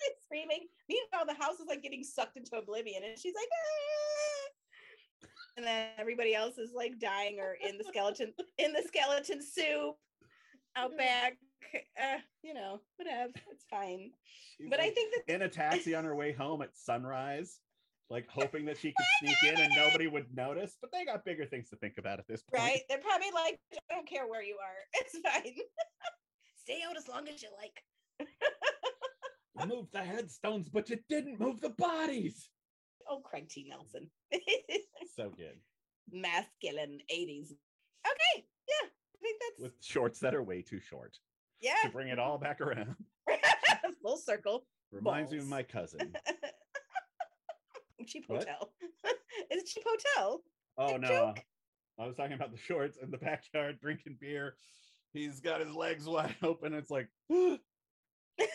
She's 0.00 0.16
screaming. 0.24 0.68
Meanwhile, 0.88 1.26
the 1.26 1.34
house 1.34 1.60
is 1.60 1.66
like 1.68 1.82
getting 1.82 2.02
sucked 2.02 2.36
into 2.36 2.56
oblivion, 2.56 3.04
and 3.04 3.18
she's 3.18 3.34
like, 3.34 3.48
"Ah." 3.52 4.23
And 5.56 5.64
then 5.64 5.88
everybody 5.98 6.34
else 6.34 6.58
is 6.58 6.70
like 6.74 6.98
dying 6.98 7.38
or 7.40 7.56
in 7.66 7.78
the 7.78 7.84
skeleton 7.84 8.32
in 8.58 8.72
the 8.72 8.82
skeleton 8.86 9.40
soup 9.42 9.96
out 10.76 10.96
back. 10.96 11.36
Uh, 12.00 12.18
you 12.42 12.54
know, 12.54 12.80
whatever. 12.96 13.32
It's 13.50 13.64
fine. 13.68 14.10
She's, 14.56 14.68
But 14.70 14.80
I 14.80 14.90
think 14.90 15.12
that 15.14 15.34
in 15.34 15.42
a 15.42 15.48
taxi 15.48 15.94
on 15.94 16.04
her 16.04 16.14
way 16.14 16.32
home 16.32 16.62
at 16.62 16.76
sunrise 16.76 17.58
like 18.10 18.28
hoping 18.28 18.64
that 18.66 18.76
she 18.76 18.92
could 18.92 19.06
sneak 19.18 19.52
in 19.52 19.60
and 19.60 19.72
nobody 19.74 20.06
would 20.06 20.26
notice 20.36 20.76
but 20.80 20.92
they 20.92 21.04
got 21.04 21.24
bigger 21.24 21.46
things 21.46 21.70
to 21.70 21.76
think 21.76 21.94
about 21.98 22.18
at 22.18 22.26
this 22.28 22.42
point 22.42 22.62
right, 22.62 22.80
they're 22.88 22.98
probably 22.98 23.30
like, 23.34 23.58
I 23.90 23.94
don't 23.94 24.06
care 24.06 24.26
where 24.28 24.42
you 24.42 24.56
are. 24.62 24.76
It's 25.00 25.18
fine. 25.18 25.54
Stay 26.62 26.80
out 26.88 26.96
as 26.96 27.08
long 27.08 27.28
as 27.28 27.42
you 27.42 27.48
like. 27.58 28.28
move 29.68 29.86
the 29.92 30.00
headstones 30.00 30.68
but 30.68 30.90
you 30.90 30.98
didn't 31.08 31.40
move 31.40 31.60
the 31.60 31.70
bodies 31.70 32.50
Oh, 33.08 33.20
Craig 33.20 33.48
T. 33.48 33.66
Nelson. 33.68 34.10
so 35.16 35.30
good 35.36 35.58
Masculine 36.10 36.98
80s. 37.12 37.52
Okay, 38.06 38.44
yeah. 38.68 38.86
I 38.86 39.18
think 39.22 39.40
that's 39.40 39.62
with 39.62 39.72
shorts 39.82 40.18
that 40.20 40.34
are 40.34 40.42
way 40.42 40.62
too 40.62 40.80
short 40.80 41.18
yeah. 41.60 41.74
to 41.82 41.88
bring 41.90 42.08
it 42.08 42.18
all 42.18 42.38
back 42.38 42.60
around. 42.60 42.94
Full 44.02 44.16
circle. 44.18 44.66
Reminds 44.92 45.32
me 45.32 45.38
of 45.38 45.48
my 45.48 45.62
cousin. 45.62 46.12
cheap 48.06 48.26
hotel. 48.28 48.70
Is 49.50 49.62
it 49.62 49.66
cheap 49.66 49.82
hotel? 49.86 50.42
Oh 50.76 50.98
no, 50.98 51.08
joke. 51.08 51.42
I 51.98 52.06
was 52.06 52.16
talking 52.16 52.34
about 52.34 52.52
the 52.52 52.58
shorts 52.58 52.98
in 53.00 53.10
the 53.10 53.16
backyard 53.16 53.78
drinking 53.80 54.18
beer. 54.20 54.56
He's 55.14 55.40
got 55.40 55.60
his 55.60 55.74
legs 55.74 56.06
wide 56.06 56.36
open. 56.42 56.74
It's 56.74 56.90
like 56.90 57.08
Did 57.30 57.60
Well, 58.38 58.48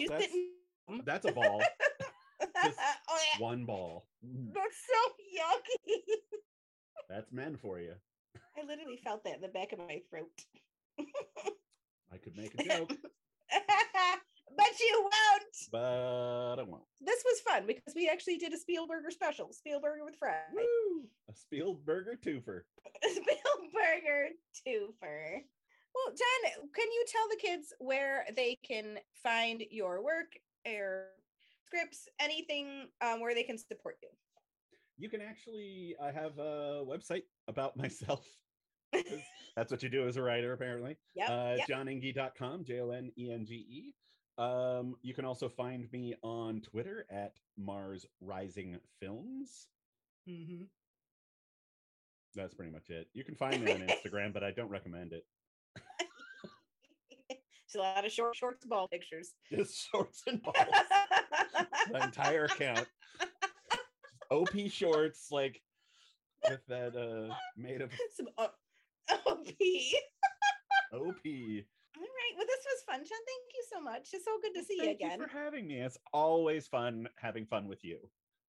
you 0.00 0.08
that's- 0.08 0.30
sit 0.30 0.32
in 0.32 0.48
that's 1.04 1.26
a 1.26 1.32
ball, 1.32 1.62
just 2.62 2.78
oh, 3.08 3.18
yeah. 3.34 3.42
one 3.42 3.64
ball. 3.64 4.06
Mm, 4.26 4.52
That's 4.54 4.76
so 4.86 5.12
yucky. 5.38 5.98
That's 7.08 7.32
men 7.32 7.56
for 7.56 7.78
you. 7.80 7.94
I 8.56 8.64
literally 8.66 8.98
felt 9.02 9.24
that 9.24 9.36
in 9.36 9.40
the 9.40 9.48
back 9.48 9.72
of 9.72 9.78
my 9.78 10.00
throat. 10.08 10.30
I 12.12 12.18
could 12.18 12.36
make 12.36 12.54
a 12.54 12.64
joke, 12.68 12.92
but 14.56 14.80
you 14.80 15.00
won't. 15.02 15.56
but 15.72 16.58
I 16.60 16.62
won't. 16.62 16.82
This 17.00 17.22
was 17.24 17.40
fun 17.40 17.66
because 17.66 17.94
we 17.94 18.08
actually 18.08 18.36
did 18.38 18.52
a 18.52 18.56
Spielberger 18.56 19.10
special, 19.10 19.48
Spielberger 19.48 20.04
with 20.04 20.16
Fred. 20.18 20.36
Woo! 20.54 21.06
A 21.28 21.32
Spielberger 21.32 22.18
twofer. 22.22 22.62
Spielberger 23.06 24.28
twofer. 24.66 25.40
Well, 25.94 26.14
Jen, 26.14 26.68
can 26.74 26.90
you 26.90 27.04
tell 27.08 27.28
the 27.30 27.36
kids 27.40 27.72
where 27.78 28.26
they 28.36 28.58
can 28.66 28.98
find 29.22 29.62
your 29.70 30.02
work 30.02 30.32
or 30.66 31.06
scripts, 31.72 32.08
anything 32.20 32.88
um, 33.00 33.20
where 33.20 33.34
they 33.34 33.42
can 33.42 33.58
support 33.58 33.96
you? 34.02 34.08
You 34.98 35.08
can 35.08 35.20
actually, 35.20 35.96
I 36.02 36.10
have 36.10 36.38
a 36.38 36.84
website 36.86 37.22
about 37.48 37.76
myself. 37.76 38.26
That's 39.56 39.70
what 39.70 39.82
you 39.82 39.88
do 39.88 40.06
as 40.06 40.16
a 40.16 40.22
writer, 40.22 40.52
apparently. 40.52 40.96
Yep. 41.14 41.30
uh, 41.30 41.54
yep. 41.58 41.68
jonenge.com, 41.68 42.64
J 42.64 42.80
O 42.80 42.90
N 42.90 43.10
E 43.18 43.32
N 43.32 43.44
G 43.46 43.54
E. 43.54 43.94
Um, 44.38 44.96
you 45.02 45.14
can 45.14 45.24
also 45.24 45.48
find 45.48 45.90
me 45.92 46.14
on 46.22 46.60
Twitter 46.60 47.06
at 47.10 47.32
Mars 47.58 48.06
Rising 48.20 48.78
Films. 49.00 49.68
Mhm. 50.28 50.66
That's 52.34 52.54
pretty 52.54 52.72
much 52.72 52.88
it. 52.88 53.08
You 53.12 53.24
can 53.24 53.34
find 53.34 53.62
me 53.62 53.72
on 53.72 53.80
Instagram, 53.88 54.32
but 54.32 54.42
I 54.42 54.50
don't 54.50 54.70
recommend 54.70 55.12
it. 55.12 55.24
It's 57.72 57.78
a 57.78 57.78
lot 57.78 58.04
of 58.04 58.12
short 58.12 58.36
shorts 58.36 58.66
ball 58.66 58.86
pictures. 58.86 59.32
Just 59.50 59.88
shorts 59.90 60.22
and 60.26 60.42
balls. 60.42 60.54
The 61.90 62.02
entire 62.04 62.44
account. 62.44 62.86
OP 64.30 64.50
shorts, 64.68 65.28
like 65.30 65.60
with 66.48 66.64
that 66.68 66.96
uh 66.96 67.34
made 67.56 67.82
of 67.82 67.90
Some 68.16 68.28
O- 68.38 68.44
OP. 69.10 69.46
OP. 70.94 70.96
All 70.96 71.02
right. 71.04 72.34
Well, 72.36 72.46
this 72.46 72.64
was 72.64 72.82
fun, 72.86 72.98
Jon. 72.98 73.06
Thank 73.26 73.52
you 73.54 73.64
so 73.72 73.80
much. 73.80 74.08
It's 74.12 74.24
so 74.24 74.38
good 74.42 74.58
to 74.58 74.64
see 74.64 74.74
you 74.76 74.84
Thank 74.84 75.00
again. 75.00 75.18
you 75.20 75.26
for 75.26 75.30
having 75.30 75.66
me. 75.66 75.80
It's 75.80 75.98
always 76.12 76.66
fun 76.66 77.08
having 77.16 77.44
fun 77.46 77.68
with 77.68 77.84
you. 77.84 77.98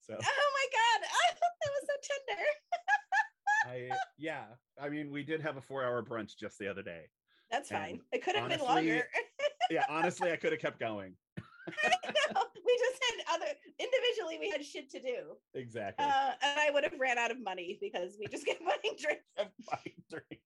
So 0.01 0.13
Oh 0.13 0.17
my 0.19 0.67
god, 0.71 1.07
I 1.27 1.33
thought 1.33 1.57
that 1.61 1.71
was 1.71 1.87
so 1.87 1.95
tender. 2.27 2.45
I 3.65 3.97
yeah, 4.17 4.43
I 4.81 4.89
mean 4.89 5.11
we 5.11 5.23
did 5.23 5.41
have 5.41 5.57
a 5.57 5.61
four 5.61 5.83
hour 5.83 6.01
brunch 6.03 6.37
just 6.37 6.57
the 6.59 6.67
other 6.69 6.81
day. 6.83 7.03
That's 7.51 7.69
fine. 7.69 7.99
It 8.11 8.23
could 8.23 8.35
have 8.35 8.49
been 8.49 8.59
longer. 8.61 9.07
Yeah, 9.69 9.85
honestly, 9.89 10.31
I 10.31 10.35
could 10.37 10.51
have 10.51 10.61
kept 10.61 10.79
going. 10.79 11.13
we 11.67 11.73
just 11.73 12.27
had 12.27 12.35
other 12.35 12.42
individually. 13.79 14.37
We 14.39 14.49
had 14.49 14.63
shit 14.65 14.89
to 14.91 14.99
do, 14.99 15.35
Exactly. 15.53 16.05
uh, 16.05 16.31
and 16.41 16.59
I 16.59 16.69
would 16.71 16.83
have 16.83 16.93
ran 16.99 17.17
out 17.17 17.31
of 17.31 17.39
money 17.41 17.77
because 17.81 18.17
we 18.19 18.27
just 18.27 18.45
kept 18.45 18.59
buying 18.61 18.95
drinks. 19.01 19.23
Kept 19.37 19.53
buying 19.69 19.95
drinks. 20.09 20.37